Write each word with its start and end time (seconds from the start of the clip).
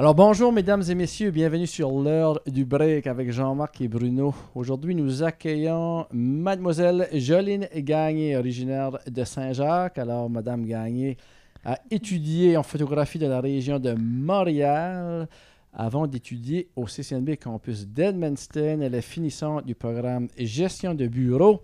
Alors 0.00 0.14
bonjour 0.14 0.50
mesdames 0.50 0.82
et 0.88 0.94
messieurs, 0.94 1.30
bienvenue 1.30 1.66
sur 1.66 1.90
l'heure 1.90 2.40
du 2.46 2.64
break 2.64 3.06
avec 3.06 3.30
Jean-Marc 3.32 3.82
et 3.82 3.88
Bruno. 3.88 4.34
Aujourd'hui 4.54 4.94
nous 4.94 5.22
accueillons 5.22 6.06
mademoiselle 6.10 7.06
Joline 7.12 7.68
Gagné, 7.76 8.34
originaire 8.34 8.92
de 9.06 9.24
Saint-Jacques. 9.24 9.98
Alors 9.98 10.30
madame 10.30 10.64
Gagné 10.64 11.18
a 11.66 11.78
étudié 11.90 12.56
en 12.56 12.62
photographie 12.62 13.18
de 13.18 13.26
la 13.26 13.42
région 13.42 13.78
de 13.78 13.92
Montréal 13.92 15.28
avant 15.74 16.06
d'étudier 16.06 16.70
au 16.76 16.86
CCNB 16.86 17.36
campus 17.36 17.86
d'Edmundston. 17.86 18.80
Elle 18.80 18.94
est 18.94 19.02
finissante 19.02 19.66
du 19.66 19.74
programme 19.74 20.28
Gestion 20.38 20.94
de 20.94 21.08
bureau. 21.08 21.60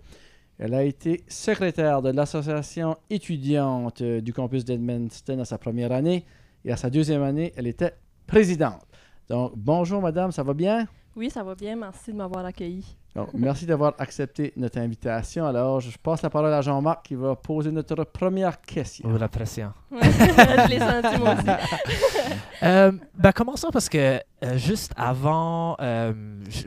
Elle 0.59 0.75
a 0.75 0.83
été 0.83 1.23
secrétaire 1.27 2.03
de 2.03 2.11
l'association 2.11 2.97
étudiante 3.09 4.03
du 4.03 4.31
campus 4.31 4.63
d'Edmundston 4.63 5.39
à 5.39 5.45
sa 5.45 5.57
première 5.57 5.91
année 5.91 6.23
et 6.65 6.71
à 6.71 6.77
sa 6.77 6.89
deuxième 6.89 7.23
année, 7.23 7.53
elle 7.55 7.65
était 7.65 7.93
présidente. 8.27 8.81
Donc, 9.29 9.53
bonjour 9.55 10.01
madame, 10.01 10.31
ça 10.31 10.43
va 10.43 10.53
bien? 10.53 10.85
Oui, 11.15 11.31
ça 11.31 11.43
va 11.43 11.55
bien. 11.55 11.75
Merci 11.75 12.11
de 12.11 12.17
m'avoir 12.17 12.45
accueilli. 12.45 12.85
Donc, 13.15 13.29
merci 13.33 13.65
d'avoir 13.65 13.95
accepté 13.97 14.53
notre 14.55 14.77
invitation. 14.77 15.47
Alors, 15.47 15.79
je 15.79 15.97
passe 15.97 16.21
la 16.21 16.29
parole 16.29 16.53
à 16.53 16.61
Jean-Marc 16.61 17.07
qui 17.07 17.15
va 17.15 17.35
poser 17.35 17.71
notre 17.71 18.03
première 18.03 18.61
question. 18.61 19.09
Oh, 19.11 19.17
la 19.17 19.27
pression. 19.27 19.73
je 19.91 20.69
l'ai 20.69 20.77
senti 20.77 21.19
moi 21.19 21.33
aussi. 21.33 21.47
euh, 22.63 22.91
ben, 23.15 23.31
commençons 23.31 23.69
parce 23.73 23.89
que 23.89 23.97
euh, 23.97 24.57
juste 24.57 24.93
avant, 24.95 25.75
euh, 25.81 26.13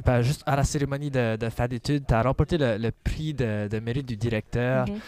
ben, 0.04 0.22
juste 0.22 0.42
à 0.44 0.56
la 0.56 0.64
cérémonie 0.64 1.12
de, 1.12 1.36
de 1.36 1.48
fin 1.50 1.68
d'études, 1.68 2.04
tu 2.08 2.14
as 2.14 2.22
remporté 2.22 2.58
le, 2.58 2.76
le 2.78 2.90
prix 2.90 3.32
de, 3.32 3.68
de 3.68 3.78
mérite 3.78 4.06
du 4.06 4.16
directeur. 4.16 4.88
Mhm. 4.88 4.98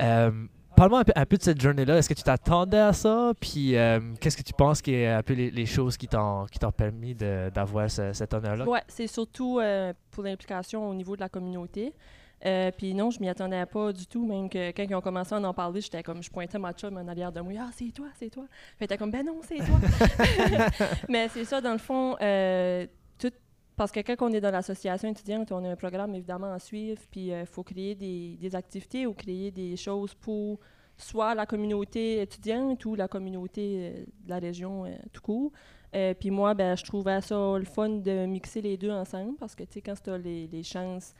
Euh, 0.00 0.30
Parle-moi 0.76 1.04
un 1.14 1.24
peu, 1.24 1.38
de 1.38 1.42
cette 1.42 1.60
journée-là. 1.60 1.96
Est-ce 1.96 2.08
que 2.10 2.14
tu 2.14 2.22
t'attendais 2.22 2.78
à 2.78 2.92
ça? 2.92 3.32
Puis, 3.40 3.74
euh, 3.76 3.98
qu'est-ce 4.20 4.36
que 4.36 4.42
tu 4.42 4.52
penses 4.52 4.82
qui 4.82 4.92
est 4.92 5.06
un 5.08 5.22
peu 5.22 5.32
les, 5.32 5.66
choses 5.66 5.96
qui 5.96 6.06
t'ont 6.06 6.46
permis 6.76 7.14
d'avoir 7.14 7.90
ce- 7.90 8.12
cet 8.12 8.34
honneur-là? 8.34 8.68
Ouais, 8.68 8.82
c'est 8.86 9.06
surtout 9.06 9.58
euh, 9.58 9.94
pour 10.10 10.22
l'implication 10.22 10.86
au 10.86 10.94
niveau 10.94 11.16
de 11.16 11.22
la 11.22 11.30
communauté. 11.30 11.94
Euh, 12.44 12.70
puis 12.76 12.92
non, 12.92 13.10
je 13.10 13.18
m'y 13.20 13.28
attendais 13.30 13.64
pas 13.64 13.90
du 13.90 14.06
tout. 14.06 14.26
Même 14.26 14.50
que 14.50 14.70
quand 14.72 14.82
ils 14.82 14.94
ont 14.94 15.00
commencé 15.00 15.34
à 15.34 15.38
en 15.38 15.54
parler, 15.54 15.80
j'étais 15.80 16.02
comme, 16.02 16.22
je 16.22 16.30
pointais 16.30 16.58
ma 16.58 16.74
chum 16.74 16.94
en 16.98 17.08
arrière 17.08 17.32
de 17.32 17.40
moi. 17.40 17.54
Ah, 17.58 17.70
c'est 17.74 17.90
toi, 17.92 18.08
c'est 18.18 18.28
toi. 18.28 18.44
Elle 18.78 18.84
était 18.84 18.98
comme, 18.98 19.10
ben 19.10 19.24
non, 19.24 19.40
c'est 19.48 19.56
toi. 19.56 19.80
Mais 21.08 21.28
c'est 21.28 21.46
ça, 21.46 21.62
dans 21.62 21.72
le 21.72 21.78
fond. 21.78 22.16
Parce 23.76 23.92
que 23.92 24.00
quand 24.00 24.16
on 24.22 24.32
est 24.32 24.40
dans 24.40 24.50
l'association 24.50 25.10
étudiante, 25.10 25.52
on 25.52 25.62
a 25.64 25.70
un 25.70 25.76
programme 25.76 26.14
évidemment 26.14 26.52
à 26.52 26.58
suivre, 26.58 27.00
puis 27.10 27.28
il 27.28 27.46
faut 27.46 27.62
créer 27.62 27.94
des, 27.94 28.54
activités 28.54 29.06
ou 29.06 29.12
créer 29.12 29.50
des 29.50 29.76
choses 29.76 30.14
pour 30.14 30.58
soit 30.96 31.34
la 31.34 31.44
communauté 31.44 32.22
étudiante 32.22 32.82
ou 32.86 32.94
la 32.94 33.06
communauté 33.06 33.76
euh, 33.78 34.04
de 34.24 34.30
la 34.30 34.38
région 34.38 34.86
euh, 34.86 34.96
tout 35.12 35.20
court. 35.20 35.52
Euh, 35.94 36.14
puis 36.14 36.30
moi, 36.30 36.54
ben, 36.54 36.76
je 36.76 36.84
trouvais 36.84 37.20
ça 37.20 37.58
le 37.58 37.64
fun 37.64 37.88
de 37.88 38.26
mixer 38.26 38.60
les 38.60 38.76
deux 38.76 38.90
ensemble 38.90 39.36
parce 39.38 39.54
que, 39.54 39.62
tu 39.64 39.74
sais, 39.74 39.82
quand 39.82 39.94
tu 40.02 40.10
as 40.10 40.18
les, 40.18 40.62
chances 40.62 41.14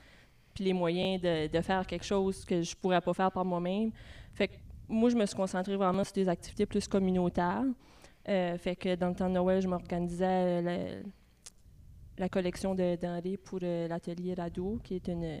puis 0.53 0.65
les 0.65 0.73
moyens 0.73 1.21
de, 1.21 1.61
faire 1.61 1.85
quelque 1.85 2.05
chose 2.05 2.43
que 2.43 2.61
je 2.61 2.75
pourrais 2.75 3.01
pas 3.01 3.13
faire 3.13 3.31
par 3.31 3.45
moi-même. 3.45 3.91
Fait 4.33 4.47
que 4.47 4.55
moi, 4.87 5.09
je 5.09 5.15
me 5.15 5.25
suis 5.25 5.35
concentrée 5.35 5.75
vraiment 5.75 6.03
sur 6.03 6.13
des 6.13 6.29
activités 6.29 6.65
plus 6.65 6.87
communautaires. 6.87 7.65
Euh, 8.27 8.57
fait 8.57 8.75
que 8.75 8.95
dans 8.95 9.09
le 9.09 9.15
temps 9.15 9.29
de 9.29 9.33
Noël, 9.35 9.61
je 9.61 9.67
m'organisais 9.67 10.61
euh, 10.65 11.03
la, 12.17 12.29
collection 12.29 12.75
de 12.75 12.95
denrées 12.95 13.37
pour 13.37 13.59
euh, 13.63 13.87
l'atelier 13.87 14.33
Rado, 14.33 14.79
qui 14.83 14.95
est 14.95 15.07
une, 15.07 15.39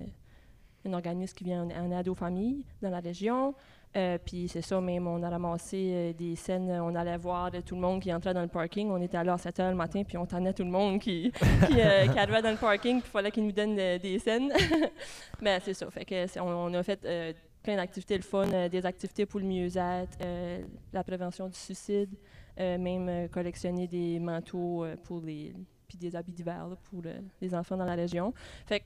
un 0.85 0.93
organisme 0.93 1.35
qui 1.35 1.43
vient 1.43 1.63
en, 1.63 1.69
en 1.69 1.99
aide 1.99 2.07
aux 2.07 2.15
familles 2.15 2.63
dans 2.81 2.89
la 2.89 2.99
région. 2.99 3.53
Euh, 3.95 4.17
puis 4.23 4.47
c'est 4.47 4.61
ça, 4.61 4.79
même, 4.81 5.07
on 5.07 5.23
a 5.23 5.29
ramassé 5.29 5.91
euh, 5.91 6.13
des 6.13 6.35
scènes, 6.35 6.69
on 6.69 6.93
allait 6.93 7.17
voir 7.17 7.51
tout 7.65 7.75
le 7.75 7.81
monde 7.81 8.01
qui 8.01 8.13
entrait 8.13 8.33
dans 8.33 8.41
le 8.41 8.47
parking. 8.47 8.89
On 8.89 9.01
était 9.01 9.23
là 9.23 9.33
à 9.33 9.37
7 9.37 9.57
h 9.59 9.69
le 9.69 9.75
matin, 9.75 10.03
puis 10.03 10.17
on 10.17 10.25
tannait 10.25 10.53
tout 10.53 10.63
le 10.63 10.69
monde 10.69 10.99
qui, 10.99 11.31
qui, 11.31 11.73
qui 11.73 11.81
arrivait 11.81 12.41
dans 12.41 12.51
le 12.51 12.57
parking, 12.57 12.99
puis 12.99 13.09
il 13.09 13.11
fallait 13.11 13.31
qu'ils 13.31 13.45
nous 13.45 13.51
donnent 13.51 13.75
des 13.75 14.19
scènes. 14.19 14.51
Mais 15.41 15.59
c'est 15.61 15.73
ça, 15.73 15.89
fait 15.89 16.05
que 16.05 16.39
on, 16.39 16.71
on 16.71 16.73
a 16.73 16.83
fait 16.83 17.35
plein 17.67 17.75
d'activités 17.75 18.15
le 18.15 18.23
fun, 18.23 18.49
euh, 18.53 18.69
des 18.69 18.85
activités 18.85 19.25
pour 19.25 19.41
le 19.41 19.45
mieux-être, 19.45 20.17
euh, 20.21 20.61
la 20.93 21.03
prévention 21.03 21.49
du 21.49 21.57
suicide, 21.57 22.15
euh, 22.57 22.77
même 22.77 23.27
collectionner 23.27 23.87
des 23.87 24.19
manteaux 24.19 24.85
pour 25.03 25.19
les 25.21 25.53
puis 25.87 25.97
des 25.97 26.15
habits 26.15 26.31
d'hiver 26.33 26.67
pour 26.89 27.01
le- 27.01 27.23
les 27.41 27.55
enfants 27.55 27.77
dans 27.77 27.85
la 27.85 27.95
région. 27.95 28.33
Fait 28.65 28.81
que 28.81 28.85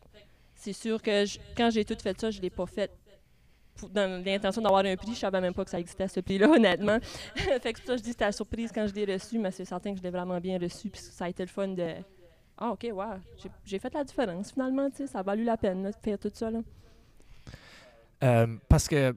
c'est 0.56 0.73
sûr 0.73 1.01
que 1.01 1.25
quand 1.56 1.69
j'ai 1.72 1.84
tout 1.85 1.97
fait 2.01 2.19
ça, 2.19 2.29
je 2.31 2.39
l'ai 2.41 2.50
pas 2.50 2.66
fait 2.66 2.91
dans 3.89 4.23
l'intention 4.23 4.62
d'avoir 4.62 4.85
un 4.85 4.95
prix. 4.95 5.13
Je 5.16 5.19
savais 5.19 5.41
même 5.41 5.53
pas 5.53 5.63
que 5.66 5.72
ça 5.72 5.79
existait 5.79 6.07
ce 6.07 6.19
prix-là, 6.19 6.47
honnêtement. 6.56 7.00
fait 7.35 7.73
que 7.73 7.79
pour 7.79 7.88
ça 7.88 7.97
je 7.97 8.01
dis 8.01 8.09
que 8.09 8.11
c'était 8.11 8.25
la 8.25 8.31
surprise 8.31 8.72
quand 8.73 8.85
je 8.88 8.94
l'ai 8.94 9.11
reçu, 9.11 9.40
mais 9.40 9.51
c'est 9.51 9.66
certain 9.66 9.91
que 9.94 9.97
je 9.97 10.03
l'ai 10.03 10.11
vraiment 10.11 10.40
bien 10.40 10.59
reçu, 10.59 10.90
puis 10.90 11.01
ça 11.01 11.25
a 11.25 11.29
été 11.29 11.44
le 11.44 11.50
fun 11.50 11.69
de 11.69 11.88
ah 12.63 12.72
ok, 12.73 12.90
ouais, 12.94 13.06
j'ai- 13.66 13.79
fait 13.79 13.91
la 13.94 14.03
différence 14.03 14.51
finalement, 14.51 14.88
ça 15.07 15.19
a 15.19 15.23
valu 15.23 15.44
la 15.44 15.57
peine 15.57 15.81
de 15.81 15.91
faire 16.03 16.19
tout 16.19 16.29
ça 16.31 16.51
là. 16.51 16.59
Euh, 18.23 18.56
parce 18.69 18.88
que 18.88 19.16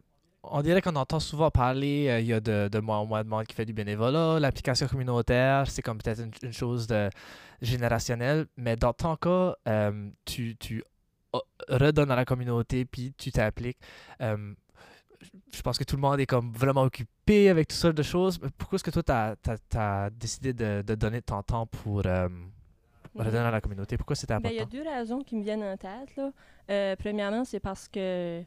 on 0.50 0.62
dirait 0.62 0.81
qu'on 0.82 0.97
entend 0.97 1.21
souvent 1.21 1.50
parler, 1.50 2.09
euh, 2.09 2.21
il 2.21 2.27
y 2.27 2.32
a 2.32 2.41
de, 2.41 2.69
de 2.69 2.78
mois 2.81 2.97
en 2.99 3.06
mois 3.06 3.22
de 3.25 3.28
monde 3.28 3.47
qui 3.47 3.55
fait 3.55 3.65
du 3.65 3.72
bénévolat, 3.72 4.38
l'application 4.41 4.87
communautaire, 4.87 5.69
c'est 5.71 5.82
comme 5.82 5.99
peut-être 5.99 6.21
une, 6.22 6.32
une 6.43 6.53
chose 6.53 6.87
de, 6.87 7.09
générationnelle, 7.62 8.47
mais 8.56 8.77
dans 8.77 8.93
ton 8.93 9.16
cas, 9.16 9.55
euh, 9.69 10.10
tu, 10.25 10.56
tu 10.56 10.82
o- 11.32 11.43
redonnes 11.69 12.10
à 12.10 12.16
la 12.16 12.25
communauté, 12.25 12.84
puis 12.84 13.12
tu 13.16 13.32
t'appliques. 13.32 13.78
Euh, 14.21 14.55
je 15.53 15.62
pense 15.62 15.78
que 15.78 15.84
tout 15.84 15.97
le 15.97 16.03
monde 16.03 16.21
est 16.21 16.27
comme 16.27 16.53
vraiment 16.53 16.82
occupé 16.82 17.49
avec 17.49 17.69
toutes 17.69 17.78
sortes 17.78 17.97
de 17.97 18.03
choses. 18.03 18.38
mais 18.43 18.50
Pourquoi 18.59 18.76
est-ce 18.76 18.84
que 18.84 18.91
toi, 18.91 19.03
tu 19.03 19.78
as, 19.78 20.11
décidé 20.11 20.53
de, 20.53 20.82
de 20.87 20.94
donner 20.94 21.22
ton 21.22 21.43
temps 21.43 21.66
pour 21.66 22.03
euh, 22.05 22.28
redonner 23.15 23.38
à 23.38 23.50
la 23.50 23.61
communauté? 23.62 23.97
Pourquoi 23.97 24.16
c'était 24.16 24.38
Ben, 24.38 24.50
il 24.50 24.56
y 24.56 24.59
a 24.59 24.62
important? 24.62 24.78
deux 24.82 24.88
raisons 24.88 25.21
qui 25.22 25.37
me 25.37 25.43
viennent 25.43 25.62
en 25.62 25.76
tête. 25.78 26.15
Là. 26.16 26.97
Premièrement, 26.97 27.44
c'est 27.47 27.61
parce 27.61 27.88
que 27.88 28.43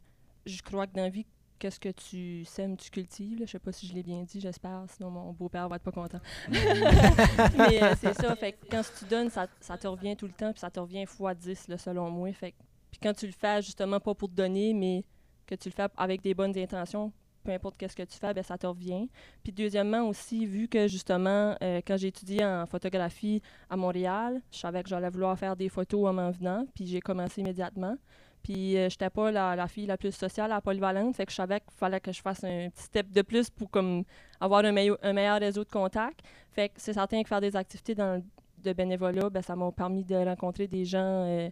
je 0.45 0.61
crois 0.61 0.85
que 0.85 0.93
dans 0.93 1.01
la 1.01 1.09
vie, 1.09 1.25
qu'est-ce 1.57 1.79
que 1.79 1.89
tu 1.89 2.45
sèmes, 2.45 2.77
tu 2.77 2.89
cultives. 2.89 3.39
là? 3.39 3.45
Je 3.45 3.51
sais 3.51 3.59
pas 3.59 3.71
si 3.71 3.87
je 3.87 3.93
l'ai 3.93 4.03
bien 4.03 4.23
dit, 4.23 4.39
j'espère, 4.39 4.83
sinon 4.87 5.09
mon 5.11 5.31
beau-père 5.31 5.67
va 5.67 5.77
être 5.77 5.83
pas 5.83 5.91
content. 5.91 6.19
Mais 6.49 7.83
euh, 7.83 7.93
c'est 7.99 8.13
ça, 8.13 8.35
fait 8.35 8.53
que 8.53 8.65
quand 8.69 8.81
tu 8.97 9.05
donnes, 9.05 9.29
ça, 9.29 9.47
ça 9.59 9.77
te 9.77 9.87
revient 9.87 10.15
tout 10.15 10.27
le 10.27 10.33
temps, 10.33 10.51
puis 10.51 10.59
ça 10.59 10.69
te 10.69 10.79
revient 10.79 11.05
fois 11.05 11.33
10, 11.33 11.67
là, 11.69 11.77
selon 11.77 12.09
moi. 12.09 12.31
Fait 12.33 12.53
puis 12.91 12.99
quand 13.01 13.13
tu 13.13 13.25
le 13.25 13.33
fais, 13.33 13.61
justement, 13.61 13.99
pas 13.99 14.15
pour 14.15 14.29
te 14.29 14.33
donner, 14.35 14.73
mais 14.73 15.03
que 15.45 15.55
tu 15.55 15.69
le 15.69 15.73
fais 15.73 15.87
avec 15.97 16.21
des 16.21 16.33
bonnes 16.33 16.57
intentions, 16.57 17.11
peu 17.43 17.53
importe 17.53 17.77
qu'est-ce 17.77 17.95
que 17.95 18.03
tu 18.03 18.17
fais, 18.17 18.33
ben, 18.33 18.43
ça 18.43 18.57
te 18.57 18.67
revient. 18.67 19.07
Puis 19.43 19.53
deuxièmement 19.53 20.07
aussi, 20.07 20.45
vu 20.45 20.67
que 20.67 20.87
justement, 20.87 21.55
euh, 21.63 21.81
quand 21.85 21.95
j'ai 21.95 22.07
étudié 22.07 22.43
en 22.43 22.65
photographie 22.65 23.41
à 23.69 23.77
Montréal, 23.77 24.41
je 24.51 24.57
savais 24.57 24.83
que 24.83 24.89
j'allais 24.89 25.09
vouloir 25.09 25.37
faire 25.39 25.55
des 25.55 25.69
photos 25.69 26.09
en 26.09 26.13
m'en 26.13 26.31
venant, 26.31 26.65
puis 26.75 26.85
j'ai 26.85 26.99
commencé 26.99 27.41
immédiatement. 27.41 27.97
Puis 28.43 28.77
euh, 28.77 28.89
j'étais 28.89 29.09
pas 29.09 29.31
la, 29.31 29.55
la 29.55 29.67
fille 29.67 29.85
la 29.87 29.97
plus 29.97 30.13
sociale 30.13 30.51
à 30.51 30.61
Polyvalente, 30.61 31.15
fait 31.15 31.25
que 31.25 31.31
je 31.31 31.35
savais 31.37 31.59
qu'il 31.59 31.73
fallait 31.75 31.99
que 31.99 32.11
je 32.11 32.21
fasse 32.21 32.43
un 32.43 32.69
petit 32.69 32.83
step 32.83 33.11
de 33.11 33.21
plus 33.21 33.49
pour 33.49 33.69
comme 33.69 34.03
avoir 34.39 34.63
un, 34.63 34.71
meilleur- 34.71 34.99
réseau 35.39 35.63
de 35.63 35.69
contacts. 35.69 36.21
Fait 36.51 36.69
que 36.69 36.75
c'est 36.77 36.93
certain 36.93 37.21
que 37.23 37.27
faire 37.27 37.41
des 37.41 37.55
activités 37.55 37.93
dans, 37.95 38.23
de 38.63 38.73
bénévolat, 38.73 39.29
ben, 39.29 39.41
ça 39.41 39.55
m'a 39.55 39.71
permis 39.71 40.03
de 40.03 40.15
rencontrer 40.15 40.67
des 40.67 40.85
gens 40.85 41.25
euh, 41.25 41.49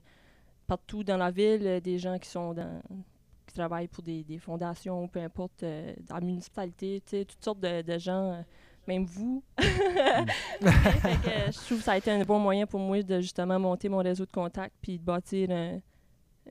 partout 0.67 1.03
dans 1.03 1.17
la 1.17 1.31
ville, 1.31 1.65
euh, 1.67 1.79
des 1.79 1.97
gens 1.99 2.17
qui 2.17 2.29
sont 2.29 2.53
dans 2.53 2.81
qui 3.47 3.53
travaillent 3.53 3.87
pour 3.87 4.01
des, 4.03 4.23
des 4.23 4.39
fondations, 4.39 5.07
peu 5.07 5.19
importe, 5.19 5.61
euh, 5.63 5.93
dans 6.09 6.15
la 6.15 6.21
municipalité, 6.21 7.01
toutes 7.27 7.43
sortes 7.43 7.59
de, 7.59 7.97
gens, 7.99 8.43
même 8.87 9.05
vous. 9.05 9.43
que, 9.57 9.63
je 10.61 11.65
trouve 11.65 11.77
que 11.77 11.83
ça 11.83 11.91
a 11.93 11.97
été 11.97 12.09
un 12.11 12.23
bon 12.23 12.39
moyen 12.39 12.65
pour 12.65 12.79
moi 12.79 13.01
de 13.03 13.21
justement 13.21 13.59
monter 13.59 13.87
mon 13.89 13.99
réseau 13.99 14.25
de 14.25 14.31
contacts 14.31 14.73
puis 14.81 14.97
de 14.97 15.03
bâtir 15.03 15.51
un- 15.51 15.79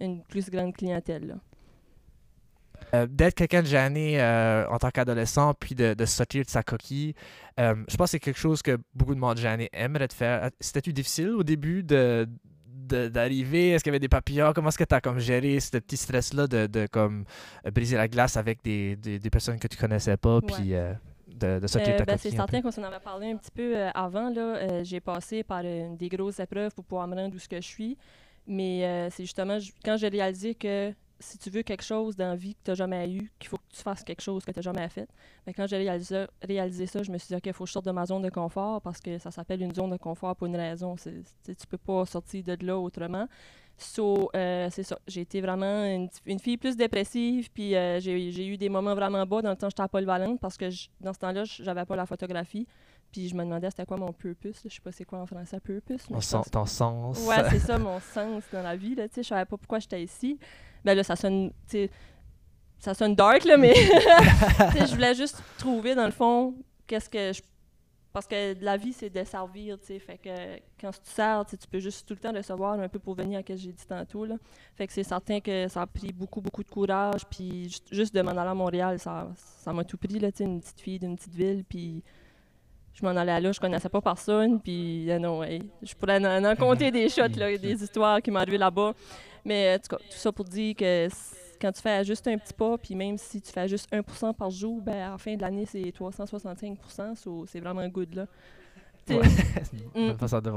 une 0.01 0.23
plus 0.25 0.51
grande 0.51 0.73
clientèle. 0.75 1.27
là. 1.27 1.35
Euh, 2.93 3.07
d'être 3.07 3.35
quelqu'un 3.35 3.63
de 3.63 3.67
gêné 3.67 4.21
euh, 4.21 4.67
en 4.69 4.79
tant 4.79 4.91
qu'adolescent, 4.91 5.55
puis 5.55 5.75
de, 5.75 5.95
de 5.95 6.05
sortir 6.05 6.45
de 6.45 6.51
sa 6.51 6.63
coquille, 6.63 7.15
euh, 7.59 7.75
je 7.89 7.97
pense 7.97 8.07
que 8.09 8.11
c'est 8.13 8.21
quelque 8.21 8.39
chose 8.39 8.63
que 8.63 8.79
beaucoup 8.95 9.15
de 9.15 9.21
monde 9.21 9.39
gêné 9.39 9.69
aimerait 9.73 10.09
faire. 10.13 10.45
Euh, 10.45 10.51
C'était-tu 10.61 10.93
difficile 10.93 11.31
au 11.31 11.43
début 11.43 11.83
de 11.83 12.29
de- 12.67 13.09
d'arriver? 13.09 13.71
Est-ce 13.71 13.83
qu'il 13.83 13.91
y 13.91 13.95
avait 13.95 14.01
des 14.01 14.09
papillons? 14.09 14.53
Comment 14.55 14.69
est-ce 14.69 14.77
que 14.77 14.85
tu 14.85 14.95
as 14.95 15.01
comme 15.01 15.19
géré 15.19 15.59
ce 15.61 15.71
petit 15.79 15.97
stress-là 15.97 16.47
de, 16.47 16.67
de 16.67 16.87
comme 16.87 17.25
briser 17.73 17.97
la 17.97 18.09
glace 18.09 18.37
avec 18.37 18.63
des, 18.63 18.97
des, 18.97 19.19
des 19.19 19.31
personnes 19.31 19.59
que 19.59 19.69
tu 19.69 19.79
connaissais 19.79 20.17
pas, 20.19 20.41
puis 20.43 20.75
euh, 20.75 20.93
de, 21.29 21.61
de 21.61 21.67
sortir 21.67 21.95
de 21.95 21.99
ta 21.99 22.05
ben, 22.05 22.19
c'est 22.19 22.31
certain 22.33 22.61
qu'on 22.61 22.71
s'en 22.71 22.83
avait 22.83 23.01
parlé 23.01 23.31
un 23.33 23.37
petit 23.37 23.51
peu 23.53 23.77
avant. 23.95 24.29
Là, 24.29 24.83
j'ai 24.83 25.01
passé 25.01 25.43
par 25.43 25.63
des 25.63 26.09
grosses 26.11 26.41
épreuves 26.41 26.75
pour 26.75 26.85
pouvoir 26.85 27.09
me 27.09 27.15
rendre 27.15 27.35
où 27.35 27.39
ce 27.39 27.49
que 27.49 27.57
je 27.57 27.67
suis. 27.67 27.97
Mais 28.47 28.85
euh, 28.85 29.11
c'est 29.11 29.25
justement 29.25 29.59
quand 29.85 29.97
j'ai 29.97 30.09
réalisé 30.09 30.55
que 30.55 30.93
si 31.21 31.39
tu 31.39 31.51
veux 31.51 31.63
quelque 31.63 31.83
chose 31.83 32.17
dans 32.17 32.29
la 32.29 32.37
vie 32.37 32.55
que 32.55 32.61
tu 32.65 32.71
n'as 32.71 32.75
jamais 32.75 33.11
eu, 33.11 33.33
qu'il 33.39 33.49
faut 33.49 33.57
que 33.57 33.63
tu 33.73 33.83
fasses 33.83 34.03
quelque 34.03 34.21
chose 34.21 34.45
que 34.45 34.51
tu 34.51 34.59
n'as 34.59 34.63
jamais 34.63 34.89
fait. 34.89 35.09
Ben, 35.47 35.55
quand 35.55 35.67
j'ai 35.67 35.77
réalisé, 35.79 36.87
ça, 36.87 37.03
je 37.03 37.11
me 37.11 37.19
suis 37.19 37.29
dit, 37.29 37.35
OK, 37.35 37.47
il 37.47 37.53
faut 37.53 37.65
que 37.65 37.69
je 37.69 37.73
sorte 37.73 37.87
de 37.87 37.93
ma 37.93 38.05
zone 38.05 38.23
de 38.23 38.31
confort 38.31 38.83
parce 38.83 39.01
que 39.01 39.19
ça 39.19 39.31
s'appelle 39.31 39.63
une 39.63 39.75
zone 39.75 39.91
de 39.91 39.97
confort 39.97 40.37
pour 40.37 40.47
une 40.47 40.57
raison. 40.57 40.97
Tu 40.97 41.55
peux 41.69 41.79
pas 41.79 42.05
sortir 42.05 42.45
de 42.45 42.67
là 42.67 42.79
autrement. 42.79 43.27
So, 43.77 44.31
euh. 44.37 44.69
J'ai 45.09 45.23
été 45.23 45.41
vraiment 45.41 45.85
une, 45.85 46.39
fille 46.39 46.57
plus 46.57 46.77
dépressive, 46.77 47.51
puis 47.53 47.75
euh, 47.75 47.99
j'ai 48.01 48.47
eu 48.47 48.57
des 48.57 48.69
moments 48.69 48.95
vraiment 48.95 49.27
bas 49.27 49.43
dans 49.43 49.51
le 49.51 49.57
temps 49.57 49.67
que 49.67 49.73
j'étais 49.73 49.83
à 49.83 49.89
Polyvalente 49.89 50.41
parce 50.41 50.57
que 50.57 50.67
dans 51.01 51.13
ce 51.13 51.19
temps-là, 51.19 51.45
j'avais 51.45 51.85
pas 51.85 51.97
la 51.97 52.07
photographie. 52.07 52.67
Puis 53.15 53.29
je 53.29 53.35
me 53.37 53.45
demandais 53.45 53.71
c'était 53.71 53.87
quoi 53.87 53.97
mon 53.97 54.13
purpose. 54.13 54.57
là? 54.65 54.69
Je 54.69 54.75
sais 54.75 54.81
pas 54.81 54.91
c'est 54.91 55.05
quoi 55.05 55.21
en 55.21 55.27
français 55.27 55.61
purpose. 55.61 56.11
mais 56.11 56.21
sens, 56.21 56.33
pense- 56.33 56.51
ton 56.51 56.67
sens. 56.67 57.25
Ouais, 57.29 57.49
c'est 57.49 57.59
ça 57.71 57.79
mon 57.79 58.01
sens 58.01 58.43
dans 58.53 58.61
la 58.63 58.75
vie. 58.75 58.97
Là, 58.97 59.07
tu 59.07 59.15
sais, 59.15 59.23
je 59.23 59.29
savais 59.29 59.45
pas 59.45 59.57
pourquoi 59.57 59.79
j'étais 59.79 60.03
ici. 60.03 60.37
Ben 60.85 60.95
là, 60.97 61.05
ça 61.05 61.15
sonne, 61.15 61.53
ça 62.79 62.93
sonne 62.93 63.15
dark, 63.15 63.45
là, 63.45 63.57
mais 63.57 63.73
je 63.75 64.93
voulais 64.95 65.15
juste 65.15 65.41
trouver, 65.59 65.95
dans 65.95 66.05
le 66.07 66.11
fond, 66.11 66.55
qu'est-ce 66.89 67.09
que 67.09 67.33
je... 67.33 67.41
Parce 68.13 68.27
que 68.29 68.55
la 68.63 68.77
vie, 68.77 68.93
c'est 68.93 69.11
de 69.11 69.25
servir, 69.25 69.79
tu 69.81 69.87
sais. 69.87 69.99
Fait 69.99 70.19
que 70.19 70.31
quand 70.81 70.91
tu 70.91 71.11
sers, 71.11 71.45
tu 71.47 71.57
peux 71.69 71.81
juste 71.81 72.07
tout 72.07 72.15
le 72.15 72.21
temps 72.21 72.33
recevoir 72.33 72.79
un 72.79 72.89
peu 72.89 72.99
pour 73.01 73.15
venir 73.15 73.39
à 73.39 73.43
ce 73.43 73.47
que 73.47 73.57
j'ai 73.57 73.73
dit 73.73 73.87
tantôt, 73.87 74.25
là. 74.25 74.37
Fait 74.77 74.87
que 74.87 74.93
c'est 74.93 75.03
certain 75.03 75.41
que 75.41 75.67
ça 75.69 75.83
a 75.83 75.87
pris 75.87 76.13
beaucoup, 76.13 76.41
beaucoup 76.41 76.63
de 76.63 76.71
courage. 76.71 77.23
Puis 77.29 77.71
ju- 77.71 77.79
juste 77.91 78.15
de 78.15 78.23
m'en 78.23 78.31
aller 78.33 78.51
à 78.51 78.55
Montréal, 78.55 78.99
ça 79.01 79.29
ça 79.37 79.73
m'a 79.73 79.83
tout 79.85 79.97
pris, 79.99 80.19
là, 80.21 80.31
tu 80.31 80.39
sais, 80.39 80.45
une 80.45 80.61
petite 80.61 80.81
fille 80.81 80.99
d'une 81.01 81.17
petite 81.17 81.35
ville. 81.35 81.65
Puis 81.69 82.05
je 82.95 83.05
m'en 83.05 83.11
allais 83.11 83.41
là, 83.41 83.53
je 83.53 83.61
connaissais 83.61 83.89
pas 83.89 84.01
personne, 84.01 84.61
puis 84.61 85.11
euh, 85.11 85.19
non, 85.19 85.41
ouais, 85.41 85.61
je 85.83 85.95
pourrais 85.95 86.25
en, 86.25 86.45
en 86.45 86.57
compter 86.57 86.91
des 86.91 87.09
shots, 87.11 87.37
là, 87.37 87.57
des 87.57 87.83
histoires 87.83 88.23
qui 88.23 88.31
m'ont 88.31 88.41
arrivé 88.41 88.59
là-bas. 88.59 88.95
Mais 89.45 89.75
en 89.75 89.79
tout 89.79 89.97
cas, 89.97 89.99
tout 89.99 90.17
ça 90.17 90.33
pour 90.33 90.45
dire 90.45 90.75
que 90.77 91.09
quand 91.61 91.73
tu 91.73 91.83
fais 91.83 92.05
juste 92.05 92.27
un 92.29 92.39
petit 92.39 92.55
pas, 92.55 92.79
puis 92.79 92.95
même 92.95 93.19
si 93.19 93.41
tu 93.41 93.53
fais 93.53 93.69
juste 93.69 93.91
1% 93.93 94.35
par 94.35 94.51
jour, 94.51 94.81
ben 94.81 94.95
à 94.95 95.11
la 95.11 95.19
fin 95.19 95.35
de 95.35 95.43
l'année, 95.43 95.67
c'est 95.67 95.93
365 95.93 96.79
so 97.17 97.45
c'est 97.47 97.61
vraiment 97.61 97.87
good, 97.89 98.15
là. 98.15 98.27
Ouais. 99.09 99.21
Mm. 99.95 100.15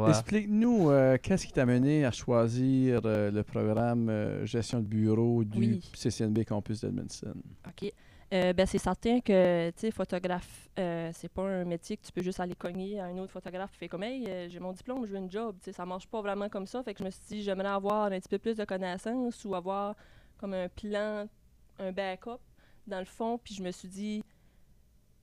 Explique-nous 0.10 0.90
euh, 0.90 1.18
qu'est-ce 1.22 1.46
qui 1.46 1.54
t'a 1.54 1.66
mené 1.66 2.06
à 2.06 2.12
choisir 2.12 3.02
euh, 3.06 3.30
le 3.30 3.44
programme 3.44 4.10
euh, 4.10 4.46
gestion 4.48 4.80
de 4.80 4.86
bureau 4.86 5.44
du 5.44 5.60
Oui. 5.60 5.82
CCNB 5.94 6.44
Campus 6.44 6.82
d'Edmondson. 6.82 7.36
OK. 7.68 7.94
Euh, 8.34 8.52
ben, 8.52 8.66
c'est 8.66 8.78
certain 8.78 9.22
que, 9.22 9.72
tu 9.72 9.90
photographe, 9.92 10.70
euh, 10.78 11.12
c'est 11.14 11.32
pas 11.32 11.44
un 11.44 11.64
métier 11.64 11.96
que 11.96 12.06
tu 12.06 12.12
peux 12.12 12.22
juste 12.22 12.42
aller 12.42 12.56
cogner 12.56 13.00
à 13.00 13.06
un 13.06 13.18
autre 13.20 13.32
photographe 13.32 13.72
qui 13.72 13.78
fait 13.78 13.88
comme, 13.88 14.04
hey, 14.04 14.28
euh, 14.28 14.50
j'ai 14.50 14.60
mon 14.60 14.74
diplôme, 14.74 15.06
je 15.06 15.12
veux 15.14 15.18
une 15.18 15.32
job. 15.32 15.56
Tu 15.60 15.66
sais, 15.66 15.72
ça 15.72 15.86
marche 15.86 16.08
pas 16.08 16.22
vraiment 16.22 16.50
comme 16.50 16.68
ça. 16.68 16.84
Fait 16.84 16.94
que 16.94 17.00
je 17.00 17.06
me 17.06 17.10
suis 17.10 17.24
dit, 17.28 17.42
j'aimerais 17.42 17.70
avoir 17.70 18.12
un 18.12 18.20
petit 18.20 18.28
peu 18.28 18.38
plus 18.38 18.58
de 18.58 18.66
connaissances 18.66 19.46
ou 19.46 19.56
avoir 19.56 19.96
comme 20.38 20.54
un 20.54 20.68
plan, 20.68 21.28
un 21.80 21.92
backup 21.94 22.42
dans 22.86 23.00
le 23.00 23.06
fond. 23.06 23.38
Puis 23.38 23.56
je 23.56 23.64
me 23.64 23.72
suis 23.72 23.88
dit, 23.88 24.24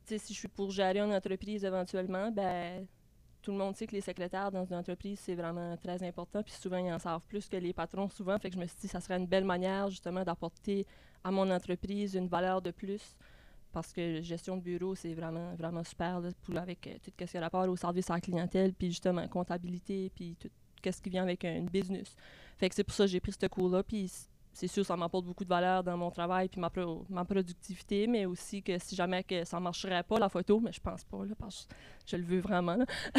si 0.07 0.33
je 0.33 0.39
suis 0.39 0.49
pour 0.49 0.71
gérer 0.71 1.01
une 1.01 1.13
entreprise 1.13 1.63
éventuellement, 1.63 2.31
ben, 2.31 2.87
tout 3.43 3.51
le 3.51 3.59
monde 3.59 3.77
sait 3.77 3.87
que 3.87 3.93
les 3.93 4.01
secrétaires 4.01 4.51
dans 4.51 4.65
une 4.65 4.77
entreprise, 4.77 5.21
c'est 5.21 5.35
vraiment 5.35 5.77
très 5.77 6.03
important. 6.03 6.43
Puis 6.43 6.55
souvent, 6.55 6.79
ils 6.79 6.91
en 6.91 6.99
savent 6.99 7.21
plus 7.29 7.51
que 7.51 7.59
les 7.59 7.75
patrons, 7.75 8.09
souvent. 8.09 8.39
Fait 8.39 8.49
que 8.49 8.57
je 8.57 8.61
me 8.61 8.67
suis 8.67 8.79
dit, 8.81 8.89
ça 8.89 9.01
serait 9.01 9.19
une 9.19 9.27
belle 9.27 9.45
manière, 9.45 9.91
justement, 9.91 10.25
d'apporter 10.25 10.87
à 11.25 11.31
mon 11.31 11.51
entreprise 11.51 12.15
une 12.15 12.29
valeur 12.29 12.63
de 12.63 12.71
plus. 12.71 13.17
Parce 13.73 13.93
que 13.93 14.23
gestion 14.23 14.57
de 14.57 14.63
bureau, 14.63 14.95
c'est 14.95 15.15
vraiment, 15.15 15.53
vraiment 15.57 15.83
super 15.83 16.21
là, 16.21 16.29
pour, 16.43 16.57
avec 16.57 16.87
euh, 16.87 16.93
tout 17.03 17.11
ce 17.19 17.25
qui 17.25 17.37
a 17.37 17.41
rapport 17.41 17.69
au 17.69 17.75
service 17.75 18.09
à 18.09 18.15
la 18.15 18.21
clientèle, 18.21 18.73
puis 18.73 18.87
justement, 18.89 19.27
comptabilité, 19.27 20.13
puis 20.15 20.37
tout 20.41 20.49
ce 20.85 21.01
qui 21.03 21.11
vient 21.11 21.25
avec 21.25 21.45
un- 21.45 21.57
une 21.57 21.69
business. 21.69 22.15
Fait 22.57 22.69
que 22.69 22.75
c'est 22.77 22.85
pour 22.85 22.95
ça 22.95 23.03
que 23.05 23.11
j'ai 23.11 23.19
pris 23.19 23.33
ce 23.33 23.47
cours-là, 23.49 23.83
puis 23.83 24.09
c'est 24.53 24.69
sûr, 24.69 24.87
ça 24.87 24.97
m'apporte 24.97 25.25
beaucoup 25.25 25.43
de 25.43 25.49
valeur 25.49 25.83
dans 25.83 25.97
mon 25.97 26.13
travail, 26.13 26.49
puis 26.49 26.61
ma, 26.61 26.71
pro- 26.71 27.05
ma 27.09 27.25
productivité, 27.25 28.07
mais 28.07 28.27
aussi 28.27 28.63
que 28.63 28.79
si 28.79 28.95
jamais 28.95 29.25
que 29.25 29.45
ça 29.45 29.59
marcherait 29.59 30.05
pas, 30.05 30.21
la 30.21 30.29
photo, 30.29 30.61
mais 30.61 30.71
je 30.71 30.81
pense 30.81 31.03
pas, 31.03 31.25
là, 31.25 31.35
parce 31.37 31.67
que 31.67 31.75
je 32.07 32.17
le 32.17 32.23
veux 32.23 32.39
vraiment. 32.41 32.79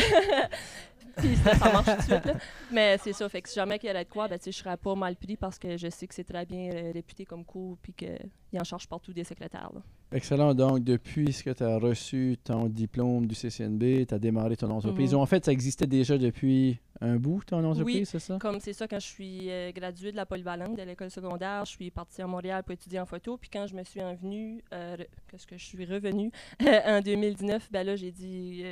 puis 1.17 1.35
ça, 1.37 1.55
ça 1.55 1.71
marche 1.71 1.85
tout 1.85 1.97
de 1.97 2.01
suite, 2.01 2.25
là. 2.25 2.33
Mais 2.71 2.97
c'est 2.97 3.13
ça, 3.13 3.27
fait 3.29 3.41
que 3.41 3.49
si 3.49 3.55
jamais 3.55 3.79
qu'il 3.79 3.89
y 3.89 3.91
aurait 3.91 4.05
de 4.05 4.09
quoi, 4.09 4.27
ben, 4.27 4.39
je 4.43 4.51
serais 4.51 4.77
pas 4.77 4.95
mal 4.95 5.15
pris 5.15 5.37
parce 5.37 5.57
que 5.59 5.77
je 5.77 5.89
sais 5.89 6.07
que 6.07 6.15
c'est 6.15 6.23
très 6.23 6.45
bien 6.45 6.69
euh, 6.71 6.91
réputé 6.93 7.25
comme 7.25 7.45
cours, 7.45 7.77
puis 7.81 7.93
qu'ils 7.93 8.59
en 8.59 8.63
chargent 8.63 8.87
partout 8.87 9.13
des 9.13 9.23
secrétaires, 9.23 9.71
là. 9.73 9.81
Excellent. 10.11 10.53
Donc, 10.53 10.83
depuis 10.83 11.33
ce 11.33 11.43
que 11.43 11.49
tu 11.49 11.63
as 11.63 11.77
reçu 11.77 12.37
ton 12.43 12.67
diplôme 12.67 13.25
du 13.25 13.35
CCNB, 13.35 14.05
tu 14.07 14.13
as 14.13 14.19
démarré 14.19 14.55
ton 14.55 14.69
entreprise. 14.69 15.13
Mhm. 15.13 15.19
En 15.19 15.25
fait, 15.25 15.43
ça 15.43 15.51
existait 15.51 15.87
déjà 15.87 16.17
depuis 16.17 16.79
un 17.01 17.17
bout, 17.17 17.43
ton 17.43 17.63
entreprise, 17.65 17.95
Oui. 17.97 18.05
c'est 18.05 18.19
ça? 18.19 18.37
Comme 18.39 18.59
c'est 18.59 18.71
ça, 18.71 18.87
quand 18.87 18.99
je 18.99 19.07
suis 19.07 19.49
euh, 19.49 19.71
graduée 19.71 20.11
de 20.11 20.15
la 20.15 20.25
polyvalente 20.25 20.77
de 20.77 20.83
l'école 20.83 21.09
secondaire, 21.09 21.65
je 21.65 21.71
suis 21.71 21.91
partie 21.91 22.21
à 22.21 22.27
Montréal 22.27 22.63
pour 22.63 22.73
étudier 22.73 22.99
en 22.99 23.05
photo. 23.05 23.35
Puis 23.37 23.49
quand 23.51 23.67
je 23.67 23.75
me 23.75 23.83
suis 23.83 24.01
envenue, 24.01 24.63
euh, 24.73 24.95
qu'est-ce 25.29 25.47
que 25.47 25.57
je 25.57 25.65
suis 25.65 25.83
revenue? 25.85 26.31
En 26.85 27.01
2019, 27.01 27.69
ben 27.71 27.85
là, 27.85 27.95
j'ai 27.95 28.11
dit, 28.11 28.63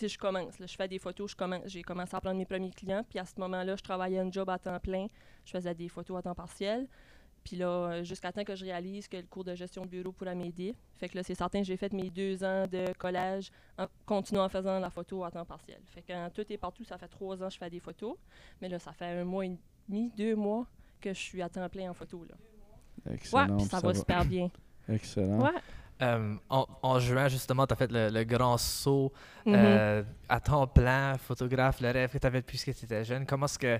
sais, 0.00 0.08
je 0.08 0.18
commence. 0.18 0.58
là, 0.58 0.66
je 0.66 0.76
fais 0.76 0.88
des 0.88 0.98
photos, 0.98 1.30
je 1.30 1.36
commence. 1.36 1.62
J'ai 1.66 1.82
commencé 1.82 2.14
à 2.14 2.20
prendre 2.20 2.36
mes 2.36 2.46
premiers 2.46 2.70
clients. 2.70 3.04
Puis 3.08 3.18
à 3.18 3.24
ce 3.24 3.38
moment-là, 3.40 3.76
je 3.76 3.82
travaillais 3.82 4.18
un 4.18 4.30
job 4.30 4.48
à 4.50 4.58
temps 4.58 4.78
plein. 4.80 5.06
Je 5.44 5.50
faisais 5.52 5.74
des 5.74 5.88
photos 5.88 6.18
à 6.18 6.22
temps 6.22 6.34
partiel. 6.34 6.86
Puis 7.44 7.54
là, 7.56 7.68
euh, 7.68 8.02
jusqu'à 8.02 8.32
temps 8.32 8.42
que 8.42 8.56
je 8.56 8.64
réalise 8.64 9.06
que 9.06 9.16
le 9.16 9.22
cours 9.22 9.44
de 9.44 9.54
gestion 9.54 9.82
de 9.82 9.88
bureau 9.88 10.10
pourrait 10.10 10.34
m'aider. 10.34 10.74
Fait 10.94 11.08
que 11.08 11.16
là, 11.16 11.22
c'est 11.22 11.36
certain 11.36 11.60
que 11.60 11.66
j'ai 11.66 11.76
fait 11.76 11.92
mes 11.92 12.10
deux 12.10 12.42
ans 12.42 12.66
de 12.66 12.92
collège 12.98 13.52
en 13.78 13.86
continuant 14.04 14.46
en 14.46 14.48
faisant 14.48 14.80
la 14.80 14.90
photo 14.90 15.22
à 15.22 15.30
temps 15.30 15.44
partiel. 15.44 15.78
Fait 15.86 16.02
que 16.02 16.08
quand 16.08 16.28
tout 16.34 16.52
est 16.52 16.58
partout, 16.58 16.82
ça 16.82 16.98
fait 16.98 17.06
trois 17.06 17.40
ans 17.40 17.46
que 17.46 17.52
je 17.52 17.58
fais 17.58 17.70
des 17.70 17.78
photos. 17.78 18.16
Mais 18.60 18.68
là, 18.68 18.80
ça 18.80 18.92
fait 18.92 19.06
un 19.06 19.24
mois 19.24 19.46
et 19.46 19.56
demi, 19.88 20.10
deux 20.16 20.34
mois 20.34 20.66
que 21.00 21.10
je 21.10 21.20
suis 21.20 21.40
à 21.40 21.48
temps 21.48 21.68
plein 21.68 21.88
en 21.88 21.94
photo. 21.94 22.24
Là. 22.28 22.34
Ouais, 23.06 23.14
Excellent. 23.14 23.56
puis 23.56 23.66
ça, 23.66 23.78
va 23.78 23.94
super 23.94 24.24
bien. 24.24 24.50
Excellent. 24.88 25.44
Ouais. 25.44 25.60
Euh, 26.02 26.34
en, 26.50 26.66
en 26.82 26.98
juin, 26.98 27.28
justement, 27.28 27.66
tu 27.66 27.72
as 27.72 27.76
fait 27.76 27.90
le, 27.90 28.10
le 28.10 28.24
grand 28.24 28.58
saut 28.58 29.12
Mhm. 29.46 29.54
euh, 29.56 30.02
à 30.28 30.40
temps 30.40 30.66
plein, 30.66 31.16
photographe, 31.18 31.80
le 31.80 31.90
rêve 31.90 32.10
que 32.10 32.18
tu 32.18 32.26
avais 32.26 32.40
depuis 32.40 32.58
que 32.58 32.70
tu 32.70 32.84
étais 32.84 33.04
jeune. 33.04 33.24
Comment, 33.24 33.46
que, 33.58 33.78